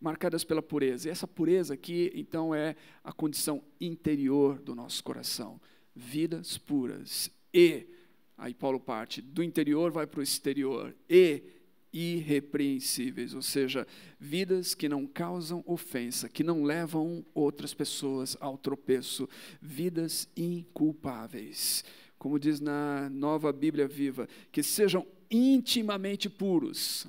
marcadas 0.00 0.42
pela 0.42 0.60
pureza. 0.60 1.06
E 1.06 1.10
essa 1.12 1.26
pureza 1.26 1.74
aqui, 1.74 2.10
então, 2.16 2.52
é 2.52 2.74
a 3.04 3.12
condição 3.12 3.62
interior 3.80 4.58
do 4.58 4.74
nosso 4.74 5.04
coração. 5.04 5.60
Vidas 5.94 6.58
puras. 6.58 7.30
E, 7.54 7.86
aí 8.36 8.52
Paulo 8.54 8.80
parte, 8.80 9.22
do 9.22 9.40
interior 9.40 9.92
vai 9.92 10.04
para 10.04 10.18
o 10.18 10.22
exterior. 10.22 10.96
E 11.08 11.44
irrepreensíveis, 11.92 13.34
ou 13.34 13.40
seja, 13.40 13.86
vidas 14.18 14.74
que 14.74 14.88
não 14.88 15.06
causam 15.06 15.62
ofensa, 15.64 16.28
que 16.28 16.42
não 16.42 16.64
levam 16.64 17.24
outras 17.32 17.72
pessoas 17.72 18.36
ao 18.40 18.58
tropeço, 18.58 19.28
vidas 19.62 20.28
inculpáveis. 20.36 21.84
Como 22.18 22.36
diz 22.36 22.58
na 22.58 23.08
nova 23.08 23.52
Bíblia 23.52 23.86
Viva, 23.86 24.28
que 24.50 24.60
sejam 24.60 25.06
intimamente 25.30 26.28
puros, 26.28 27.06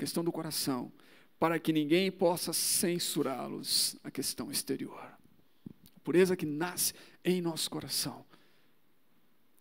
questão 0.00 0.24
do 0.24 0.32
coração, 0.32 0.90
para 1.38 1.58
que 1.58 1.74
ninguém 1.74 2.10
possa 2.10 2.54
censurá-los, 2.54 3.96
a 4.02 4.10
questão 4.10 4.50
exterior. 4.50 4.98
A 4.98 6.00
pureza 6.02 6.34
que 6.34 6.46
nasce 6.46 6.94
em 7.22 7.42
nosso 7.42 7.70
coração 7.70 8.24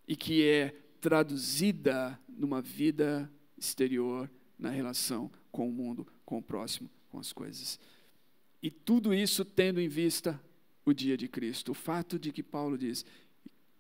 e 0.08 0.15
que 0.15 0.47
é 0.47 0.73
traduzida 1.02 2.17
numa 2.30 2.62
vida 2.62 3.30
exterior, 3.58 4.32
na 4.58 4.69
relação 4.69 5.30
com 5.52 5.67
o 5.67 5.71
mundo, 5.71 6.08
com 6.25 6.38
o 6.38 6.41
próximo, 6.41 6.89
com 7.10 7.19
as 7.19 7.34
coisas. 7.34 7.78
E 8.63 8.71
tudo 8.71 9.13
isso 9.13 9.43
tendo 9.43 9.82
em 9.82 9.89
vista 9.89 10.41
o 10.86 10.93
dia 10.93 11.17
de 11.17 11.28
Cristo, 11.28 11.71
o 11.71 11.75
fato 11.75 12.17
de 12.17 12.32
que 12.32 12.41
Paulo 12.41 12.78
diz 12.78 13.06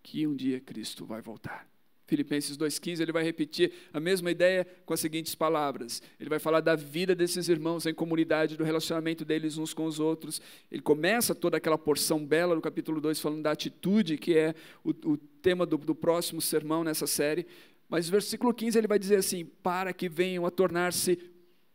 que 0.03 0.27
um 0.27 0.35
dia 0.35 0.59
Cristo 0.59 1.05
vai 1.05 1.21
voltar. 1.21 1.68
Filipenses 2.09 2.57
2,15, 2.57 3.01
ele 3.01 3.11
vai 3.11 3.23
repetir 3.23 3.71
a 3.93 3.99
mesma 3.99 4.31
ideia 4.31 4.65
com 4.83 4.93
as 4.93 4.99
seguintes 4.99 5.35
palavras. 5.35 6.01
Ele 6.19 6.29
vai 6.29 6.39
falar 6.39 6.59
da 6.59 6.75
vida 6.75 7.13
desses 7.13 7.47
irmãos 7.47 7.85
em 7.85 7.93
comunidade, 7.93 8.57
do 8.57 8.63
relacionamento 8.63 9.23
deles 9.23 9.57
uns 9.57 9.73
com 9.73 9.85
os 9.85 9.99
outros. 9.99 10.41
Ele 10.71 10.81
começa 10.81 11.35
toda 11.35 11.57
aquela 11.57 11.77
porção 11.77 12.25
bela 12.25 12.55
no 12.55 12.61
capítulo 12.61 12.99
2, 12.99 13.19
falando 13.19 13.43
da 13.43 13.51
atitude, 13.51 14.17
que 14.17 14.35
é 14.35 14.55
o, 14.83 14.89
o 14.89 15.17
tema 15.17 15.65
do, 15.65 15.77
do 15.77 15.93
próximo 15.93 16.41
sermão 16.41 16.83
nessa 16.83 17.05
série. 17.05 17.45
Mas 17.87 18.07
no 18.07 18.11
versículo 18.11 18.53
15 18.53 18.77
ele 18.77 18.87
vai 18.87 18.97
dizer 18.97 19.17
assim: 19.17 19.45
para 19.45 19.93
que 19.93 20.09
venham 20.09 20.45
a 20.45 20.51
tornar-se 20.51 21.17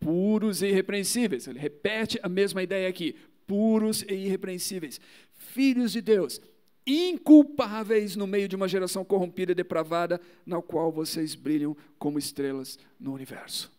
puros 0.01 0.63
e 0.63 0.67
irrepreensíveis. 0.67 1.47
Ele 1.47 1.61
repete 1.61 2.19
a 2.23 2.29
mesma 2.29 2.61
ideia 2.61 2.89
aqui: 2.89 3.15
puros 3.47 4.03
e 4.03 4.15
irrepreensíveis, 4.15 5.01
filhos 5.33 5.93
de 5.93 6.01
Deus, 6.01 6.41
inculpáveis 6.87 8.17
no 8.17 8.27
meio 8.27 8.49
de 8.49 8.57
uma 8.57 8.69
geração 8.69 9.05
corrompida 9.05 9.53
e 9.53 9.55
depravada, 9.55 10.21
na 10.45 10.61
qual 10.61 10.93
vocês 10.93 11.35
brilham 11.35 11.77
como 11.99 12.19
estrelas 12.19 12.79
no 13.01 13.13
universo. 13.13 13.73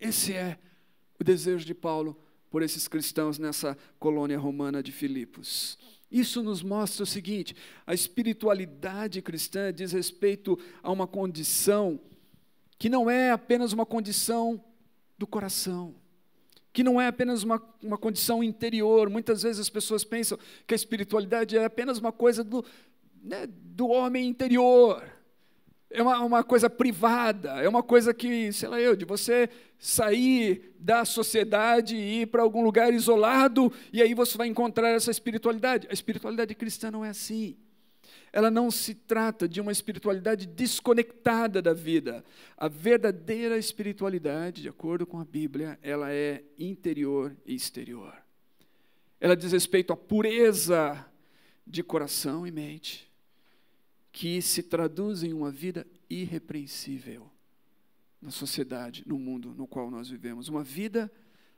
Esse 0.00 0.32
é 0.32 0.58
o 1.18 1.24
desejo 1.24 1.64
de 1.64 1.74
Paulo 1.74 2.18
por 2.50 2.62
esses 2.62 2.88
cristãos 2.88 3.38
nessa 3.38 3.76
colônia 3.98 4.38
romana 4.38 4.82
de 4.82 4.90
Filipos. 4.90 5.78
Isso 6.10 6.42
nos 6.42 6.62
mostra 6.62 7.04
o 7.04 7.06
seguinte: 7.06 7.54
a 7.86 7.94
espiritualidade 7.94 9.22
cristã 9.22 9.72
diz 9.72 9.92
respeito 9.92 10.58
a 10.82 10.90
uma 10.90 11.06
condição 11.06 12.00
que 12.78 12.88
não 12.88 13.10
é 13.10 13.30
apenas 13.30 13.72
uma 13.72 13.84
condição 13.84 14.64
do 15.18 15.26
coração, 15.26 15.94
que 16.72 16.84
não 16.84 17.00
é 17.00 17.06
apenas 17.08 17.42
uma, 17.42 17.62
uma 17.82 17.98
condição 17.98 18.42
interior. 18.42 19.08
Muitas 19.10 19.42
vezes 19.42 19.60
as 19.60 19.70
pessoas 19.70 20.04
pensam 20.04 20.38
que 20.66 20.74
a 20.74 20.76
espiritualidade 20.76 21.56
é 21.56 21.64
apenas 21.64 21.98
uma 21.98 22.12
coisa 22.12 22.44
do, 22.44 22.64
né, 23.22 23.46
do 23.48 23.88
homem 23.88 24.28
interior 24.28 25.02
é 25.90 26.00
uma, 26.02 26.20
uma 26.20 26.44
coisa 26.44 26.70
privada, 26.70 27.50
é 27.60 27.68
uma 27.68 27.82
coisa 27.82 28.14
que, 28.14 28.52
sei 28.52 28.68
lá 28.68 28.80
eu, 28.80 28.94
de 28.94 29.04
você 29.04 29.50
sair 29.78 30.72
da 30.78 31.04
sociedade 31.04 31.96
e 31.96 32.22
ir 32.22 32.26
para 32.26 32.42
algum 32.42 32.62
lugar 32.62 32.92
isolado 32.94 33.72
e 33.92 34.00
aí 34.00 34.14
você 34.14 34.38
vai 34.38 34.46
encontrar 34.46 34.90
essa 34.90 35.10
espiritualidade. 35.10 35.88
A 35.90 35.92
espiritualidade 35.92 36.54
cristã 36.54 36.90
não 36.90 37.04
é 37.04 37.08
assim. 37.10 37.56
Ela 38.32 38.50
não 38.50 38.70
se 38.70 38.94
trata 38.94 39.48
de 39.48 39.60
uma 39.60 39.72
espiritualidade 39.72 40.46
desconectada 40.46 41.60
da 41.60 41.72
vida. 41.72 42.24
A 42.56 42.68
verdadeira 42.68 43.58
espiritualidade, 43.58 44.62
de 44.62 44.68
acordo 44.68 45.06
com 45.06 45.18
a 45.18 45.24
Bíblia, 45.24 45.78
ela 45.82 46.12
é 46.12 46.44
interior 46.58 47.36
e 47.44 47.54
exterior. 47.54 48.14
Ela 49.20 49.36
diz 49.36 49.52
respeito 49.52 49.92
à 49.92 49.96
pureza 49.96 51.04
de 51.66 51.82
coração 51.82 52.46
e 52.46 52.50
mente 52.50 53.10
que 54.12 54.40
se 54.42 54.62
traduz 54.62 55.22
em 55.22 55.32
uma 55.32 55.50
vida 55.50 55.86
irrepreensível 56.08 57.30
na 58.20 58.30
sociedade, 58.30 59.04
no 59.06 59.18
mundo 59.18 59.54
no 59.54 59.66
qual 59.66 59.90
nós 59.90 60.08
vivemos. 60.08 60.48
Uma 60.48 60.62
vida 60.62 61.10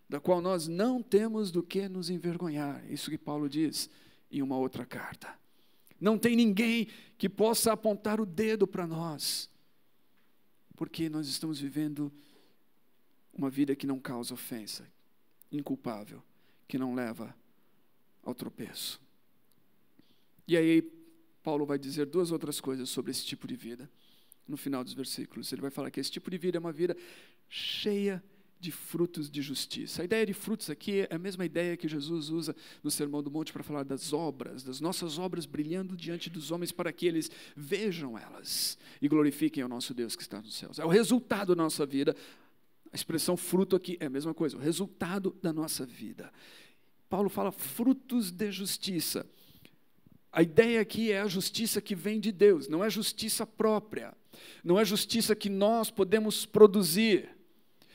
da 0.08 0.20
qual 0.20 0.40
nós 0.40 0.68
não 0.68 1.02
temos 1.02 1.50
do 1.50 1.62
que 1.62 1.88
nos 1.88 2.10
envergonhar. 2.10 2.84
Isso 2.90 3.10
que 3.10 3.18
Paulo 3.18 3.48
diz 3.48 3.88
em 4.30 4.42
uma 4.42 4.56
outra 4.56 4.84
carta. 4.84 5.41
Não 6.02 6.18
tem 6.18 6.34
ninguém 6.34 6.88
que 7.16 7.28
possa 7.28 7.72
apontar 7.72 8.20
o 8.20 8.26
dedo 8.26 8.66
para 8.66 8.88
nós, 8.88 9.48
porque 10.74 11.08
nós 11.08 11.28
estamos 11.28 11.60
vivendo 11.60 12.12
uma 13.32 13.48
vida 13.48 13.76
que 13.76 13.86
não 13.86 14.00
causa 14.00 14.34
ofensa, 14.34 14.84
inculpável, 15.52 16.20
que 16.66 16.76
não 16.76 16.92
leva 16.92 17.32
ao 18.20 18.34
tropeço. 18.34 19.00
E 20.48 20.56
aí, 20.56 20.82
Paulo 21.40 21.64
vai 21.64 21.78
dizer 21.78 22.06
duas 22.06 22.32
outras 22.32 22.60
coisas 22.60 22.88
sobre 22.88 23.12
esse 23.12 23.24
tipo 23.24 23.46
de 23.46 23.54
vida. 23.54 23.88
No 24.48 24.56
final 24.56 24.82
dos 24.82 24.94
versículos, 24.94 25.52
ele 25.52 25.62
vai 25.62 25.70
falar 25.70 25.88
que 25.92 26.00
esse 26.00 26.10
tipo 26.10 26.28
de 26.32 26.36
vida 26.36 26.58
é 26.58 26.60
uma 26.60 26.72
vida 26.72 26.96
cheia 27.48 28.20
de 28.62 28.70
frutos 28.70 29.28
de 29.28 29.42
justiça. 29.42 30.02
A 30.02 30.04
ideia 30.04 30.24
de 30.24 30.32
frutos 30.32 30.70
aqui 30.70 31.00
é 31.00 31.14
a 31.14 31.18
mesma 31.18 31.44
ideia 31.44 31.76
que 31.76 31.88
Jesus 31.88 32.30
usa 32.30 32.54
no 32.80 32.92
Sermão 32.92 33.20
do 33.20 33.28
Monte 33.28 33.52
para 33.52 33.64
falar 33.64 33.82
das 33.82 34.12
obras, 34.12 34.62
das 34.62 34.80
nossas 34.80 35.18
obras 35.18 35.44
brilhando 35.44 35.96
diante 35.96 36.30
dos 36.30 36.52
homens 36.52 36.70
para 36.70 36.92
que 36.92 37.04
eles 37.04 37.28
vejam 37.56 38.16
elas 38.16 38.78
e 39.00 39.08
glorifiquem 39.08 39.64
o 39.64 39.68
nosso 39.68 39.92
Deus 39.92 40.14
que 40.14 40.22
está 40.22 40.40
nos 40.40 40.54
céus. 40.54 40.78
É 40.78 40.84
o 40.84 40.88
resultado 40.88 41.56
da 41.56 41.62
nossa 41.62 41.84
vida. 41.84 42.14
A 42.92 42.94
expressão 42.94 43.36
fruto 43.36 43.74
aqui 43.74 43.96
é 43.98 44.06
a 44.06 44.10
mesma 44.10 44.32
coisa, 44.32 44.56
o 44.56 44.60
resultado 44.60 45.36
da 45.42 45.52
nossa 45.52 45.84
vida. 45.84 46.32
Paulo 47.08 47.28
fala 47.28 47.50
frutos 47.50 48.30
de 48.30 48.52
justiça. 48.52 49.26
A 50.30 50.40
ideia 50.40 50.80
aqui 50.80 51.10
é 51.10 51.20
a 51.20 51.26
justiça 51.26 51.80
que 51.80 51.96
vem 51.96 52.20
de 52.20 52.30
Deus, 52.30 52.68
não 52.68 52.84
é 52.84 52.88
justiça 52.88 53.44
própria, 53.44 54.14
não 54.62 54.78
é 54.78 54.84
justiça 54.84 55.34
que 55.34 55.50
nós 55.50 55.90
podemos 55.90 56.46
produzir, 56.46 57.28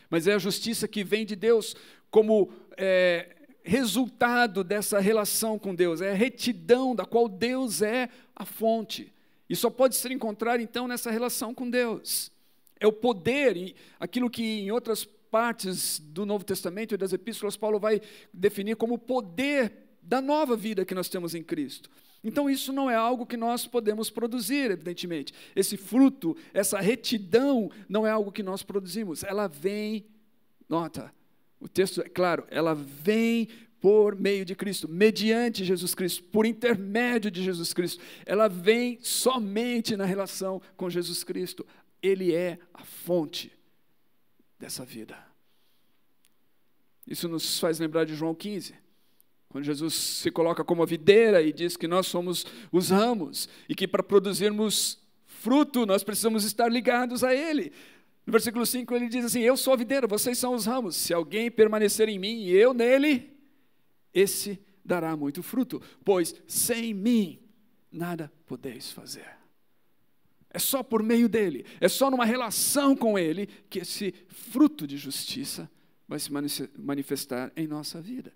mas 0.10 0.28
é 0.28 0.34
a 0.34 0.40
justiça 0.40 0.88
que 0.88 1.04
vem 1.04 1.26
de 1.26 1.36
Deus 1.36 1.76
como 2.10 2.52
é, 2.78 3.36
resultado 3.64 4.64
dessa 4.64 5.00
relação 5.00 5.60
com 5.60 5.76
Deus, 5.76 6.02
é 6.02 6.12
a 6.12 6.16
retidão 6.16 6.96
da 6.96 7.06
qual 7.06 7.28
Deus 7.28 7.82
é 7.82 8.10
a 8.36 8.46
fonte. 8.46 9.14
E 9.50 9.56
só 9.56 9.70
pode 9.70 9.96
ser 9.96 10.12
encontrado 10.12 10.62
então 10.62 10.88
nessa 10.88 11.12
relação 11.12 11.54
com 11.54 11.70
Deus. 11.70 12.32
É 12.80 12.88
o 12.88 12.94
poder, 12.94 13.58
e 13.58 13.76
aquilo 14.00 14.30
que 14.30 14.44
em 14.44 14.72
outras 14.72 15.04
partes 15.04 16.00
do 16.00 16.26
Novo 16.26 16.44
Testamento 16.44 16.94
e 16.94 16.98
das 16.98 17.12
epístolas 17.12 17.58
Paulo 17.58 17.80
vai 17.80 18.02
definir 18.34 18.76
como 18.76 18.96
o 18.96 19.00
poder 19.00 19.74
da 20.02 20.22
nova 20.22 20.56
vida 20.56 20.86
que 20.86 20.96
nós 20.96 21.10
temos 21.10 21.36
em 21.36 21.44
Cristo. 21.44 21.90
Então, 22.24 22.50
isso 22.50 22.74
não 22.74 22.90
é 22.90 22.96
algo 22.96 23.26
que 23.26 23.38
nós 23.38 23.68
podemos 23.68 24.10
produzir, 24.10 24.72
evidentemente. 24.72 25.34
Esse 25.56 25.78
fruto, 25.78 26.36
essa 26.54 26.80
retidão, 26.80 27.72
não 27.88 28.06
é 28.06 28.10
algo 28.10 28.32
que 28.32 28.44
nós 28.44 28.64
produzimos. 28.64 29.24
Ela 29.24 29.48
vem, 29.48 30.06
nota, 30.68 31.14
o 31.60 31.68
texto 31.68 32.02
é 32.02 32.10
claro, 32.10 32.46
ela 32.50 32.74
vem 32.74 33.48
por 33.80 34.16
meio 34.16 34.44
de 34.44 34.56
Cristo, 34.56 34.90
mediante 34.90 35.64
Jesus 35.64 35.94
Cristo, 35.94 36.24
por 36.24 36.46
intermédio 36.46 37.30
de 37.30 37.44
Jesus 37.44 37.74
Cristo. 37.74 38.04
Ela 38.26 38.48
vem 38.48 38.98
somente 39.02 39.96
na 39.96 40.06
relação 40.06 40.62
com 40.76 40.90
Jesus 40.90 41.24
Cristo. 41.24 41.66
Ele 42.02 42.34
é 42.34 42.58
a 42.74 42.84
fonte 42.84 43.52
dessa 44.60 44.84
vida. 44.84 45.18
Isso 47.06 47.28
nos 47.28 47.60
faz 47.60 47.80
lembrar 47.80 48.06
de 48.06 48.16
João 48.16 48.34
15 48.34 48.87
quando 49.50 49.64
Jesus 49.64 49.94
se 49.94 50.30
coloca 50.30 50.64
como 50.64 50.84
a 50.84 50.86
videira 50.86 51.42
e 51.42 51.54
diz 51.54 51.78
que 51.78 51.88
nós 51.88 52.08
somos 52.08 52.46
os 52.72 52.90
ramos 52.90 53.48
e 53.68 53.76
que 53.76 53.88
para 53.88 54.04
produzirmos 54.04 55.00
fruto 55.26 55.86
nós 55.86 56.04
precisamos 56.04 56.44
estar 56.44 56.70
ligados 56.70 57.24
a 57.24 57.34
Ele. 57.34 57.72
No 58.26 58.32
versículo 58.32 58.66
5 58.66 58.94
ele 58.94 59.08
diz 59.08 59.24
assim: 59.24 59.40
Eu 59.40 59.56
sou 59.56 59.72
a 59.72 59.78
videira, 59.78 60.06
vocês 60.06 60.38
são 60.38 60.54
os 60.54 60.66
ramos. 60.66 60.98
Se 60.98 61.14
alguém 61.14 61.50
permanecer 61.50 62.10
em 62.10 62.20
mim 62.20 62.42
e 62.42 62.52
eu 62.52 62.74
nele, 62.74 63.32
esse 64.14 64.60
dará 64.84 65.16
muito 65.16 65.42
fruto, 65.42 65.82
pois 66.04 66.36
sem 66.46 66.94
mim 66.94 67.40
nada 67.90 68.32
podeis 68.46 68.92
fazer. 68.92 69.30
É 70.50 70.60
só 70.60 70.84
por 70.84 71.02
meio 71.02 71.30
dele, 71.30 71.66
é 71.80 71.88
só 71.88 72.12
numa 72.12 72.26
relação 72.26 72.96
com 72.96 73.18
ele 73.18 73.48
que 73.70 73.80
esse 73.80 74.14
fruto 74.28 74.86
de 74.86 74.98
justiça 74.98 75.70
vai 76.08 76.20
se 76.20 76.30
manifestar 76.78 77.52
em 77.56 77.68
nossa 77.68 78.02
vida 78.02 78.34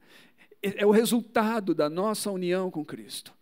é 0.62 0.86
o 0.86 0.92
resultado 0.92 1.74
da 1.74 1.90
nossa 1.90 2.30
união 2.32 2.70
com 2.70 2.86
Cristo. 2.86 3.34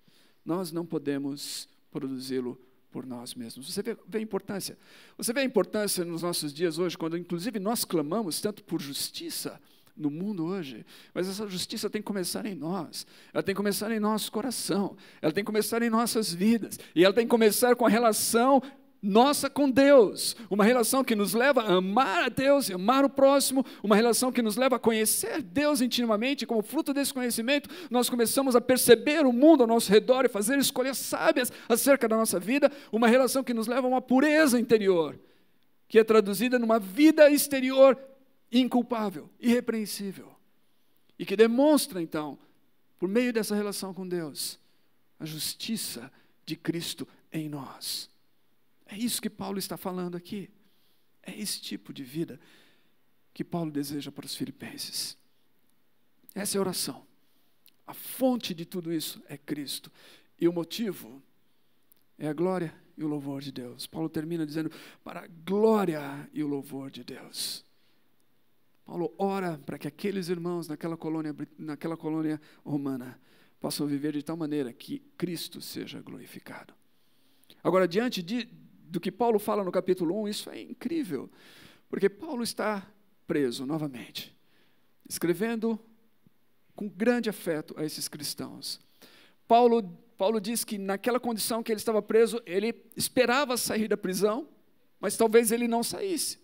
Nós 0.46 0.72
não 0.72 0.86
podemos 0.86 1.68
produzi-lo 1.92 2.60
por 2.92 3.06
nós 3.06 3.36
mesmos. 3.36 3.72
Você 3.72 3.84
vê, 3.84 3.98
vê, 4.08 4.18
a 4.18 4.22
importância. 4.22 4.78
Você 5.18 5.32
vê 5.34 5.42
a 5.42 5.44
importância 5.44 6.04
nos 6.04 6.22
nossos 6.22 6.54
dias 6.54 6.78
hoje, 6.78 6.98
quando 6.98 7.18
inclusive 7.18 7.60
nós 7.60 7.86
clamamos 7.86 8.42
tanto 8.42 8.64
por 8.64 8.82
justiça 8.82 9.60
no 9.96 10.10
mundo 10.10 10.46
hoje, 10.46 10.86
mas 11.14 11.28
essa 11.28 11.46
justiça 11.46 11.90
tem 11.90 12.02
que 12.02 12.06
começar 12.06 12.46
em 12.46 12.56
nós, 12.56 13.06
ela 13.34 13.44
tem 13.44 13.54
que 13.54 13.58
começar 13.58 13.92
em 13.92 14.00
nosso 14.00 14.32
coração, 14.32 14.96
ela 15.22 15.34
tem 15.34 15.44
que 15.44 15.48
começar 15.48 15.82
em 15.82 15.90
nossas 15.90 16.34
vidas, 16.34 16.80
e 16.96 17.04
ela 17.04 17.14
tem 17.14 17.26
que 17.26 17.30
começar 17.30 17.76
com 17.76 17.86
a 17.86 17.90
relação 17.90 18.62
nossa 19.02 19.50
com 19.50 19.70
Deus, 19.70 20.36
uma 20.50 20.64
relação 20.64 21.04
que 21.04 21.16
nos 21.16 21.34
leva 21.34 21.62
a 21.62 21.76
amar 21.76 22.26
a 22.26 22.30
Deus 22.30 22.70
e 22.70 22.74
amar 22.74 23.06
o 23.06 23.10
próximo, 23.10 23.66
uma 23.82 23.96
relação 23.96 24.32
que 24.32 24.42
nos 24.42 24.58
leva 24.58 24.76
a 24.76 24.80
conhecer 24.80 25.42
Deus 25.42 25.80
intimamente, 25.80 26.46
como 26.46 26.62
fruto 26.62 26.94
desse 26.94 27.14
conhecimento, 27.14 27.70
nós 27.90 28.10
começamos 28.10 28.56
a 28.56 28.62
perceber 28.62 29.26
o 29.26 29.32
mundo 29.32 29.62
ao 29.62 29.68
nosso 29.68 29.90
redor 29.90 30.26
e 30.26 30.30
fazer 30.30 30.60
escolhas 30.60 30.98
sábias 30.98 31.52
acerca 31.70 32.08
da 32.08 32.18
nossa 32.18 32.40
vida, 32.40 32.72
uma 32.92 33.08
relação 33.08 33.44
que 33.44 33.54
nos 33.54 33.68
leva 33.68 33.88
a 33.88 33.90
uma 33.90 34.02
pureza 34.02 34.60
interior, 34.60 35.18
que 35.88 35.98
é 35.98 36.04
traduzida 36.04 36.60
numa 36.60 36.80
vida 36.80 37.30
exterior 37.30 37.98
inculpável, 38.52 39.30
irrepreensível, 39.40 40.30
e 41.18 41.26
que 41.26 41.36
demonstra 41.36 42.02
então, 42.02 42.38
por 42.98 43.08
meio 43.08 43.32
dessa 43.32 43.56
relação 43.56 43.94
com 43.94 44.08
Deus, 44.08 44.60
a 45.20 45.26
justiça 45.26 46.12
de 46.46 46.56
Cristo 46.56 47.08
em 47.32 47.48
nós. 47.48 48.10
É 48.90 48.98
isso 48.98 49.22
que 49.22 49.30
Paulo 49.30 49.60
está 49.60 49.78
falando 49.78 50.18
aqui. 50.18 50.50
É 51.22 51.40
esse 51.40 51.62
tipo 51.62 51.94
de 51.94 52.04
vida 52.04 52.40
que 53.34 53.44
Paulo 53.44 53.72
deseja 53.72 54.12
para 54.12 54.26
os 54.26 54.36
filipenses. 54.36 55.16
Essa 56.34 56.58
é 56.58 56.60
a 56.60 56.62
oração. 56.62 57.06
A 57.86 57.94
fonte 57.94 58.54
de 58.54 58.66
tudo 58.66 58.92
isso 58.92 59.22
é 59.28 59.38
Cristo. 59.38 59.92
E 60.40 60.48
o 60.48 60.54
motivo 60.54 61.22
é 62.18 62.28
a 62.28 62.34
glória 62.34 62.74
e 62.98 63.04
o 63.04 63.08
louvor 63.08 63.42
de 63.42 63.52
Deus. 63.52 63.86
Paulo 63.86 64.10
termina 64.10 64.46
dizendo: 64.46 64.72
para 65.04 65.22
a 65.22 65.28
glória 65.28 66.28
e 66.34 66.44
o 66.44 66.48
louvor 66.48 66.90
de 66.90 67.04
Deus. 67.04 67.64
Paulo 68.86 69.14
ora 69.20 69.60
para 69.60 69.78
que 69.78 69.88
aqueles 69.88 70.30
irmãos 70.30 70.68
naquela 70.68 70.98
colônia, 70.98 71.36
naquela 71.60 71.96
colônia 71.96 72.42
romana 72.66 73.20
possam 73.60 73.86
viver 73.86 74.14
de 74.14 74.24
tal 74.24 74.36
maneira 74.36 74.74
que 74.74 75.00
Cristo 75.16 75.62
seja 75.62 76.02
glorificado. 76.02 76.74
Agora, 77.64 77.88
diante 77.88 78.24
de, 78.24 78.50
do 78.90 79.00
que 79.00 79.12
Paulo 79.12 79.38
fala 79.40 79.64
no 79.64 79.72
capítulo 79.72 80.20
1, 80.24 80.28
isso 80.28 80.50
é 80.50 80.62
incrível, 80.62 81.30
porque 81.90 82.10
Paulo 82.10 82.44
está 82.44 82.86
preso 83.28 83.66
novamente, 83.66 84.36
escrevendo 85.08 85.80
com 86.76 86.90
grande 86.90 87.30
afeto 87.30 87.76
a 87.78 87.84
esses 87.84 88.08
cristãos. 88.08 88.80
Paulo, 89.48 89.84
Paulo 90.18 90.42
diz 90.42 90.64
que 90.64 90.78
naquela 90.78 91.20
condição 91.20 91.62
que 91.62 91.72
ele 91.72 91.80
estava 91.80 92.02
preso, 92.02 92.42
ele 92.46 92.74
esperava 92.96 93.58
sair 93.58 93.88
da 93.88 93.98
prisão, 93.98 94.48
mas 95.00 95.16
talvez 95.16 95.52
ele 95.52 95.68
não 95.68 95.84
saísse. 95.84 96.40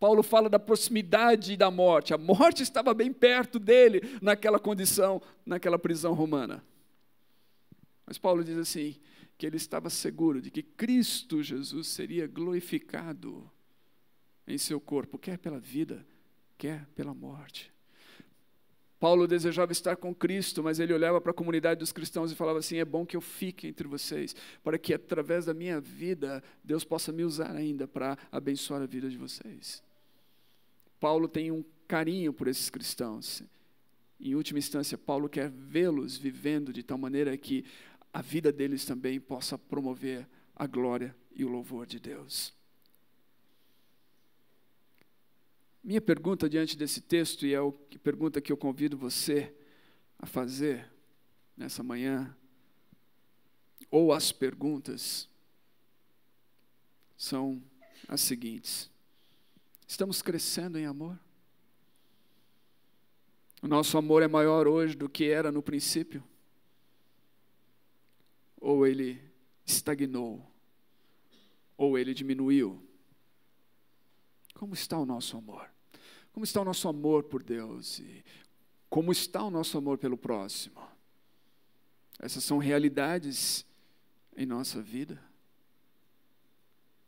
Paulo 0.00 0.22
fala 0.22 0.48
da 0.48 0.58
proximidade 0.58 1.56
da 1.56 1.70
morte, 1.70 2.14
a 2.14 2.18
morte 2.18 2.62
estava 2.62 2.94
bem 2.94 3.12
perto 3.12 3.58
dele 3.58 4.00
naquela 4.22 4.58
condição, 4.58 5.20
naquela 5.44 5.78
prisão 5.78 6.14
romana. 6.14 6.64
Mas 8.06 8.16
Paulo 8.16 8.42
diz 8.42 8.56
assim: 8.56 8.96
que 9.38 9.46
ele 9.46 9.56
estava 9.56 9.88
seguro 9.88 10.42
de 10.42 10.50
que 10.50 10.62
Cristo 10.62 11.42
Jesus 11.42 11.86
seria 11.86 12.26
glorificado 12.26 13.48
em 14.46 14.58
seu 14.58 14.80
corpo, 14.80 15.16
quer 15.16 15.38
pela 15.38 15.60
vida, 15.60 16.04
quer 16.58 16.86
pela 16.96 17.14
morte. 17.14 17.72
Paulo 18.98 19.28
desejava 19.28 19.70
estar 19.70 19.94
com 19.94 20.12
Cristo, 20.12 20.60
mas 20.60 20.80
ele 20.80 20.92
olhava 20.92 21.20
para 21.20 21.30
a 21.30 21.34
comunidade 21.34 21.78
dos 21.78 21.92
cristãos 21.92 22.32
e 22.32 22.34
falava 22.34 22.58
assim: 22.58 22.78
é 22.78 22.84
bom 22.84 23.06
que 23.06 23.16
eu 23.16 23.20
fique 23.20 23.68
entre 23.68 23.86
vocês, 23.86 24.34
para 24.64 24.76
que 24.76 24.92
através 24.92 25.44
da 25.44 25.54
minha 25.54 25.80
vida 25.80 26.42
Deus 26.64 26.82
possa 26.82 27.12
me 27.12 27.22
usar 27.22 27.54
ainda 27.54 27.86
para 27.86 28.18
abençoar 28.32 28.82
a 28.82 28.86
vida 28.86 29.08
de 29.08 29.16
vocês. 29.16 29.84
Paulo 30.98 31.28
tem 31.28 31.52
um 31.52 31.64
carinho 31.86 32.32
por 32.32 32.48
esses 32.48 32.68
cristãos. 32.68 33.44
Em 34.20 34.34
última 34.34 34.58
instância, 34.58 34.98
Paulo 34.98 35.28
quer 35.28 35.48
vê-los 35.48 36.16
vivendo 36.16 36.72
de 36.72 36.82
tal 36.82 36.98
maneira 36.98 37.36
que 37.36 37.64
a 38.12 38.22
vida 38.22 38.52
deles 38.52 38.84
também 38.84 39.20
possa 39.20 39.58
promover 39.58 40.28
a 40.54 40.66
glória 40.66 41.16
e 41.32 41.44
o 41.44 41.48
louvor 41.48 41.86
de 41.86 42.00
Deus. 42.00 42.54
Minha 45.82 46.00
pergunta 46.00 46.48
diante 46.48 46.76
desse 46.76 47.00
texto, 47.00 47.46
e 47.46 47.54
é 47.54 47.58
a 47.58 47.98
pergunta 48.02 48.40
que 48.40 48.52
eu 48.52 48.56
convido 48.56 48.96
você 48.96 49.54
a 50.18 50.26
fazer 50.26 50.90
nessa 51.56 51.82
manhã, 51.82 52.36
ou 53.90 54.12
as 54.12 54.32
perguntas, 54.32 55.28
são 57.16 57.62
as 58.06 58.20
seguintes: 58.20 58.90
Estamos 59.86 60.20
crescendo 60.20 60.78
em 60.78 60.86
amor? 60.86 61.18
O 63.62 63.66
nosso 63.66 63.96
amor 63.96 64.22
é 64.22 64.28
maior 64.28 64.68
hoje 64.68 64.94
do 64.94 65.08
que 65.08 65.24
era 65.24 65.50
no 65.50 65.62
princípio? 65.62 66.22
Ou 68.60 68.86
ele 68.86 69.20
estagnou? 69.64 70.44
Ou 71.76 71.98
ele 71.98 72.12
diminuiu? 72.12 72.82
Como 74.54 74.74
está 74.74 74.98
o 74.98 75.06
nosso 75.06 75.36
amor? 75.36 75.68
Como 76.32 76.44
está 76.44 76.60
o 76.60 76.64
nosso 76.64 76.88
amor 76.88 77.24
por 77.24 77.42
Deus? 77.42 77.98
E 78.00 78.24
como 78.88 79.12
está 79.12 79.42
o 79.42 79.50
nosso 79.50 79.78
amor 79.78 79.98
pelo 79.98 80.16
próximo? 80.16 80.80
Essas 82.18 82.42
são 82.42 82.58
realidades 82.58 83.64
em 84.36 84.46
nossa 84.46 84.82
vida. 84.82 85.20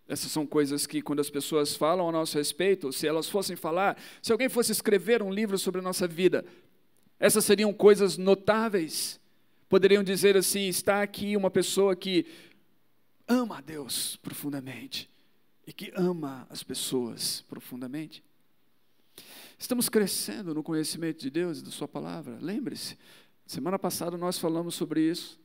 Essas 0.07 0.33
são 0.33 0.45
coisas 0.45 0.87
que, 0.87 1.01
quando 1.01 1.21
as 1.21 1.31
pessoas 1.31 1.77
falam 1.77 2.09
a 2.09 2.13
nosso 2.13 2.37
respeito, 2.37 2.93
se 2.93 3.07
elas 3.07 3.29
fossem 3.29 3.55
falar, 3.55 3.97
se 4.21 4.33
alguém 4.33 4.49
fosse 4.49 4.73
escrever 4.73 5.23
um 5.23 5.33
livro 5.33 5.57
sobre 5.57 5.81
a 5.81 5.85
nossa 5.85 6.09
vida, 6.09 6.45
essas 7.19 7.45
seriam 7.45 7.73
coisas 7.73 8.17
notáveis. 8.17 9.20
Poderiam 9.71 10.03
dizer 10.03 10.37
assim: 10.37 10.67
está 10.67 11.01
aqui 11.01 11.37
uma 11.37 11.49
pessoa 11.49 11.95
que 11.95 12.27
ama 13.29 13.59
a 13.59 13.61
Deus 13.61 14.17
profundamente 14.17 15.09
e 15.65 15.73
que 15.73 15.93
ama 15.95 16.45
as 16.51 16.65
pessoas 16.65 17.43
profundamente. 17.49 18.21
Estamos 19.57 19.89
crescendo 19.89 20.53
no 20.53 20.65
conhecimento 20.65 21.21
de 21.21 21.31
Deus 21.31 21.61
e 21.61 21.63
da 21.63 21.71
Sua 21.71 21.87
palavra. 21.87 22.37
Lembre-se, 22.41 22.99
semana 23.47 23.79
passada 23.79 24.19
nós 24.19 24.39
falamos 24.39 24.75
sobre 24.75 25.09
isso. 25.09 25.39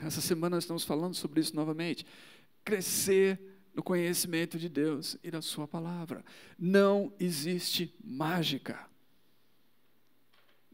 Essa 0.00 0.20
semana 0.20 0.54
nós 0.54 0.62
estamos 0.62 0.84
falando 0.84 1.16
sobre 1.16 1.40
isso 1.40 1.56
novamente. 1.56 2.06
Crescer 2.64 3.40
no 3.74 3.82
conhecimento 3.82 4.60
de 4.60 4.68
Deus 4.68 5.18
e 5.24 5.30
da 5.30 5.42
Sua 5.42 5.66
palavra. 5.66 6.24
Não 6.56 7.12
existe 7.18 7.92
mágica. 8.04 8.78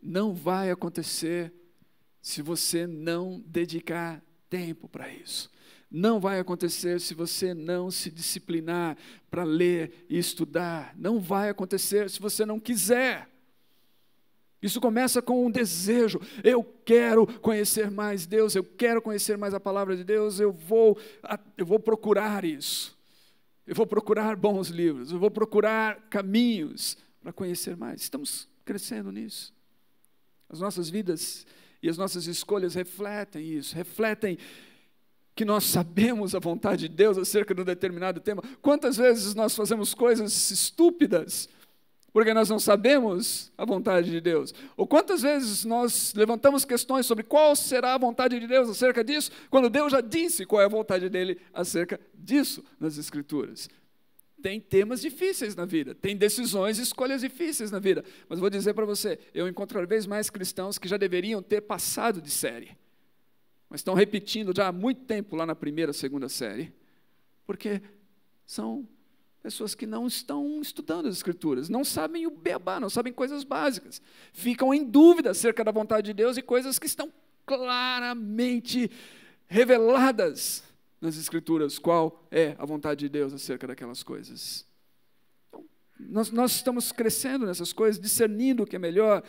Não 0.03 0.35
vai 0.35 0.71
acontecer 0.71 1.55
se 2.23 2.41
você 2.41 2.87
não 2.87 3.43
dedicar 3.45 4.23
tempo 4.49 4.89
para 4.89 5.13
isso. 5.13 5.51
Não 5.91 6.19
vai 6.19 6.39
acontecer 6.39 7.01
se 7.01 7.13
você 7.13 7.53
não 7.53 7.91
se 7.91 8.11
disciplinar 8.11 8.97
para 9.31 9.45
ler 9.45 10.07
e 10.09 10.17
estudar. 10.17 10.95
Não 10.97 11.21
vai 11.21 11.51
acontecer 11.51 12.09
se 12.09 12.19
você 12.21 12.47
não 12.47 12.59
quiser. 12.59 13.29
Isso 14.63 14.81
começa 14.81 15.21
com 15.21 15.45
um 15.45 15.51
desejo. 15.51 16.21
Eu 16.45 16.63
quero 16.63 17.27
conhecer 17.41 17.91
mais 17.91 18.25
Deus, 18.25 18.55
eu 18.55 18.63
quero 18.63 19.03
conhecer 19.03 19.37
mais 19.37 19.53
a 19.53 19.61
palavra 19.61 19.97
de 19.97 20.05
Deus, 20.05 20.39
eu 20.39 20.53
vou, 20.53 20.97
eu 21.59 21.67
vou 21.67 21.81
procurar 21.81 22.45
isso. 22.45 22.97
Eu 23.67 23.75
vou 23.75 23.87
procurar 23.87 24.37
bons 24.37 24.69
livros, 24.69 25.13
eu 25.13 25.19
vou 25.19 25.31
procurar 25.31 26.09
caminhos 26.09 26.97
para 27.21 27.33
conhecer 27.33 27.77
mais. 27.77 28.03
Estamos 28.03 28.49
crescendo 28.65 29.11
nisso. 29.11 29.53
As 30.49 30.61
nossas 30.61 30.89
vidas 30.89 31.47
e 31.83 31.89
as 31.89 31.99
nossas 31.99 32.27
escolhas 32.27 32.75
refletem 32.75 33.45
isso, 33.45 33.75
refletem 33.75 34.39
que 35.35 35.45
nós 35.45 35.65
sabemos 35.65 36.35
a 36.35 36.39
vontade 36.39 36.89
de 36.89 36.95
Deus 36.95 37.19
acerca 37.19 37.55
de 37.55 37.61
um 37.61 37.65
determinado 37.65 38.21
tema. 38.21 38.43
Quantas 38.61 38.97
vezes 38.97 39.35
nós 39.35 39.57
fazemos 39.57 39.95
coisas 39.95 40.51
estúpidas 40.51 41.49
porque 42.13 42.35
nós 42.35 42.51
não 42.51 42.59
sabemos 42.61 43.51
a 43.57 43.65
vontade 43.65 44.11
de 44.11 44.21
Deus? 44.21 44.55
Ou 44.77 44.87
quantas 44.87 45.23
vezes 45.23 45.65
nós 45.65 46.13
levantamos 46.15 46.65
questões 46.65 47.07
sobre 47.07 47.25
qual 47.25 47.57
será 47.57 47.95
a 47.95 47.99
vontade 47.99 48.39
de 48.39 48.47
Deus 48.47 48.69
acerca 48.69 49.03
disso, 49.03 49.31
quando 49.49 49.71
Deus 49.71 49.91
já 49.91 50.03
disse 50.03 50.45
qual 50.45 50.61
é 50.61 50.67
a 50.67 50.69
vontade 50.69 51.09
dele 51.09 51.41
acerca 51.55 51.99
disso 52.15 52.63
nas 52.79 52.99
Escrituras? 52.99 53.69
Tem 54.43 54.61
temas 54.61 55.01
difíceis 55.01 55.55
na 55.55 55.65
vida, 55.65 55.95
tem 55.95 56.17
decisões 56.17 56.79
e 56.79 56.83
escolhas 56.83 57.21
difíceis 57.21 57.71
na 57.71 57.79
vida. 57.79 58.05
Mas 58.29 58.41
vou 58.41 58.51
dizer 58.51 58.75
para 58.75 58.85
você, 58.85 59.19
eu 59.33 59.47
encontro 59.47 59.77
cada 59.77 59.87
vez 59.87 60.05
mais 60.05 60.29
cristãos 60.29 60.79
que 60.79 60.89
já 60.89 60.97
deveriam 60.97 61.41
ter 61.41 61.61
passado 61.61 62.21
de 62.21 62.31
série, 62.31 62.77
mas 63.71 63.81
estão 63.81 63.95
repetindo 63.95 64.53
já 64.55 64.67
há 64.67 64.73
muito 64.73 65.03
tempo 65.03 65.37
lá 65.37 65.47
na 65.47 65.55
primeira, 65.55 65.93
segunda 65.93 66.29
série, 66.29 66.73
porque 67.47 67.81
são 68.45 68.87
pessoas 69.41 69.75
que 69.75 69.87
não 69.87 70.07
estão 70.07 70.61
estudando 70.61 71.07
as 71.07 71.17
Escrituras, 71.17 71.69
não 71.69 71.85
sabem 71.85 72.27
o 72.27 72.31
beabá, 72.31 72.81
não 72.81 72.91
sabem 72.91 73.13
coisas 73.13 73.45
básicas, 73.45 74.03
ficam 74.33 74.75
em 74.75 74.85
dúvida 74.85 75.31
acerca 75.31 75.63
da 75.63 75.71
vontade 75.71 76.07
de 76.07 76.15
Deus 76.15 76.37
e 76.37 76.43
coisas 76.43 76.79
que 76.79 76.87
estão 76.87 77.13
claramente 77.47 78.91
reveladas 79.47 80.65
nas 81.03 81.17
Escrituras 81.17 81.79
qual 81.79 82.27
é 82.31 82.55
a 82.59 82.65
vontade 82.65 83.01
de 83.01 83.09
Deus 83.09 83.35
acerca 83.35 83.67
daquelas 83.67 84.05
coisas. 84.05 84.65
Então, 85.49 85.65
nós, 85.99 86.31
nós 86.31 86.53
estamos 86.53 86.93
crescendo 86.93 87.45
nessas 87.45 87.73
coisas, 87.73 88.01
discernindo 88.01 88.63
o 88.63 88.67
que 88.67 88.77
é 88.77 88.79
melhor, 88.79 89.23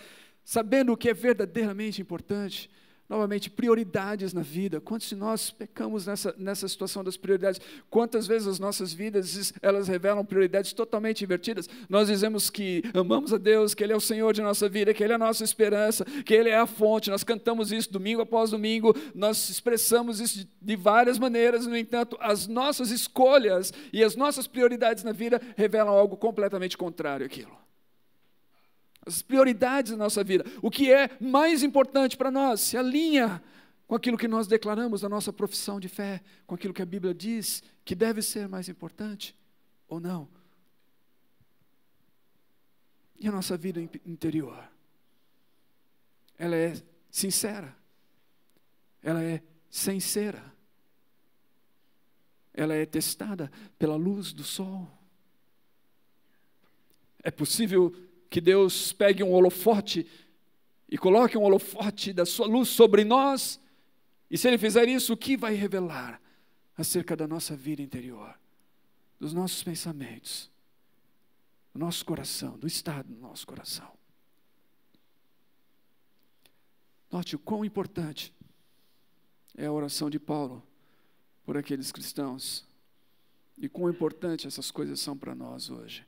sabendo 0.45 0.93
o 0.93 0.97
que 0.97 1.09
é 1.09 1.13
verdadeiramente 1.13 1.99
importante 1.99 2.69
novamente, 3.07 3.49
prioridades 3.49 4.33
na 4.33 4.41
vida. 4.41 4.79
Quantos 4.79 5.07
de 5.07 5.15
nós 5.15 5.51
pecamos 5.51 6.07
nessa, 6.07 6.33
nessa 6.37 6.67
situação 6.67 7.03
das 7.03 7.17
prioridades? 7.17 7.59
Quantas 7.89 8.25
vezes 8.25 8.47
as 8.47 8.59
nossas 8.59 8.93
vidas, 8.93 9.53
elas 9.61 9.87
revelam 9.87 10.25
prioridades 10.25 10.73
totalmente 10.73 11.23
invertidas? 11.23 11.69
Nós 11.89 12.07
dizemos 12.07 12.49
que 12.49 12.83
amamos 12.93 13.33
a 13.33 13.37
Deus, 13.37 13.73
que 13.73 13.83
Ele 13.83 13.93
é 13.93 13.95
o 13.95 14.01
Senhor 14.01 14.33
de 14.33 14.41
nossa 14.41 14.69
vida, 14.69 14.93
que 14.93 15.03
Ele 15.03 15.13
é 15.13 15.15
a 15.15 15.19
nossa 15.19 15.43
esperança, 15.43 16.05
que 16.25 16.33
Ele 16.33 16.49
é 16.49 16.57
a 16.57 16.65
fonte. 16.65 17.09
Nós 17.09 17.23
cantamos 17.23 17.71
isso 17.71 17.91
domingo 17.91 18.21
após 18.21 18.51
domingo, 18.51 18.95
nós 19.13 19.49
expressamos 19.49 20.19
isso 20.19 20.47
de, 20.61 20.75
várias 20.75 21.19
maneiras, 21.19 21.67
no 21.67 21.77
entanto, 21.77 22.17
as 22.19 22.47
nossas 22.47 22.89
escolhas 22.89 23.71
e 23.91 24.03
as 24.03 24.15
nossas 24.15 24.47
prioridades 24.47 25.03
na 25.03 25.11
vida 25.11 25.41
revelam 25.55 25.93
algo 25.93 26.17
completamente 26.17 26.77
contrário 26.77 27.25
àquilo 27.25 27.63
as 29.05 29.21
prioridades 29.21 29.91
da 29.91 29.97
nossa 29.97 30.23
vida, 30.23 30.45
o 30.61 30.71
que 30.71 30.91
é 30.91 31.09
mais 31.19 31.63
importante 31.63 32.15
para 32.15 32.31
nós, 32.31 32.61
se 32.61 32.77
alinha 32.77 33.43
com 33.87 33.95
aquilo 33.95 34.17
que 34.17 34.27
nós 34.27 34.47
declaramos 34.47 35.01
na 35.01 35.09
nossa 35.09 35.33
profissão 35.33 35.79
de 35.79 35.89
fé, 35.89 36.21
com 36.47 36.55
aquilo 36.55 36.73
que 36.73 36.81
a 36.81 36.85
Bíblia 36.85 37.13
diz 37.13 37.61
que 37.83 37.93
deve 37.93 38.21
ser 38.21 38.47
mais 38.47 38.69
importante 38.69 39.35
ou 39.87 39.99
não. 39.99 40.27
E 43.19 43.27
a 43.27 43.31
nossa 43.31 43.57
vida 43.57 43.81
interior? 44.05 44.69
Ela 46.37 46.55
é 46.55 46.73
sincera, 47.09 47.75
ela 49.01 49.23
é 49.23 49.41
sincera, 49.69 50.43
ela 52.53 52.73
é 52.73 52.85
testada 52.85 53.51
pela 53.77 53.95
luz 53.95 54.33
do 54.33 54.43
sol. 54.43 54.89
É 57.21 57.31
possível 57.31 57.93
que 58.33 58.41
Deus 58.41 58.91
pegue 58.91 59.23
um 59.23 59.31
holofote 59.31 60.07
e 60.89 60.97
coloque 60.97 61.37
um 61.37 61.43
holofote 61.43 62.11
da 62.11 62.25
sua 62.25 62.47
luz 62.47 62.67
sobre 62.67 63.03
nós. 63.03 63.59
E 64.27 64.39
se 64.39 64.47
Ele 64.47 64.57
fizer 64.57 64.87
isso, 64.87 65.13
o 65.13 65.17
que 65.17 65.37
vai 65.37 65.53
revelar 65.53 66.19
acerca 66.75 67.15
da 67.15 67.27
nossa 67.27 67.55
vida 67.55 67.83
interior, 67.83 68.35
dos 69.19 69.33
nossos 69.33 69.61
pensamentos, 69.61 70.49
do 71.71 71.79
nosso 71.79 72.03
coração, 72.03 72.57
do 72.57 72.65
estado 72.65 73.13
do 73.13 73.21
nosso 73.21 73.45
coração? 73.45 73.91
Note 77.11 77.35
o 77.35 77.39
quão 77.39 77.63
importante 77.63 78.33
é 79.55 79.67
a 79.67 79.71
oração 79.71 80.09
de 80.09 80.19
Paulo 80.19 80.63
por 81.45 81.55
aqueles 81.55 81.91
cristãos 81.91 82.65
e 83.59 83.69
quão 83.69 83.91
importante 83.91 84.47
essas 84.47 84.71
coisas 84.71 84.99
são 84.99 85.15
para 85.15 85.35
nós 85.35 85.69
hoje 85.69 86.03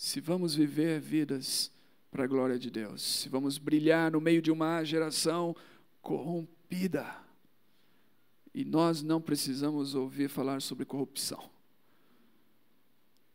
se 0.00 0.18
vamos 0.18 0.54
viver 0.54 0.98
vidas 0.98 1.70
para 2.10 2.24
a 2.24 2.26
glória 2.26 2.58
de 2.58 2.70
Deus, 2.70 3.02
se 3.02 3.28
vamos 3.28 3.58
brilhar 3.58 4.10
no 4.10 4.18
meio 4.18 4.40
de 4.40 4.50
uma 4.50 4.82
geração 4.82 5.54
corrompida, 6.00 7.22
E 8.54 8.64
nós 8.64 9.02
não 9.02 9.20
precisamos 9.20 9.94
ouvir 9.94 10.30
falar 10.30 10.62
sobre 10.62 10.86
corrupção. 10.86 11.50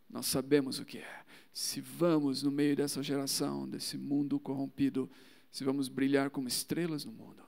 Nós 0.10 0.26
sabemos 0.26 0.80
o 0.80 0.86
que 0.86 0.98
é. 0.98 1.26
Se 1.54 1.80
vamos 1.80 2.42
no 2.42 2.50
meio 2.50 2.76
dessa 2.76 3.04
geração, 3.04 3.70
desse 3.70 3.96
mundo 3.96 4.40
corrompido, 4.40 5.08
se 5.52 5.64
vamos 5.64 5.88
brilhar 5.88 6.32
como 6.32 6.48
estrelas 6.48 7.06
no 7.06 7.12
mundo, 7.12 7.44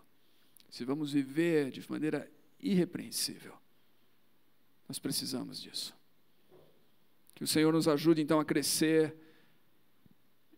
se 0.70 0.86
vamos 0.86 1.11
viver 1.11 1.72
de 1.72 1.84
maneira 1.89 2.32
irrepreensível, 2.59 3.55
nós 4.88 4.99
precisamos 4.99 5.59
disso. 5.59 5.97
Que 7.38 7.44
o 7.44 7.48
Senhor 7.48 7.72
nos 7.72 7.88
ajude 7.88 8.20
então 8.20 8.40
a 8.40 8.46
crescer 8.46 9.16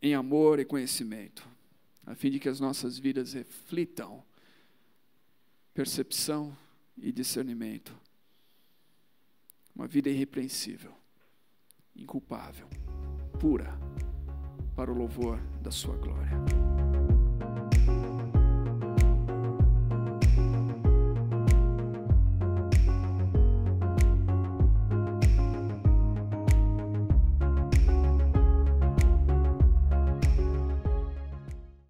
em 0.02 0.14
amor 0.14 0.62
e 0.62 0.66
conhecimento, 0.66 1.46
a 2.06 2.16
fim 2.16 2.32
de 2.32 2.40
que 2.40 2.48
as 2.48 2.62
nossas 2.62 2.98
vidas 2.98 3.34
reflitam 3.34 4.24
percepção 5.74 6.56
e 6.98 7.12
discernimento. 7.12 7.94
Uma 9.76 9.88
vida 9.88 10.10
irrepreensível, 10.10 10.94
inculpável, 11.94 12.70
pura, 13.42 13.78
para 14.74 14.90
o 14.90 14.98
louvor 14.98 15.38
da 15.62 15.72
Sua 15.72 15.98
glória. 15.98 16.69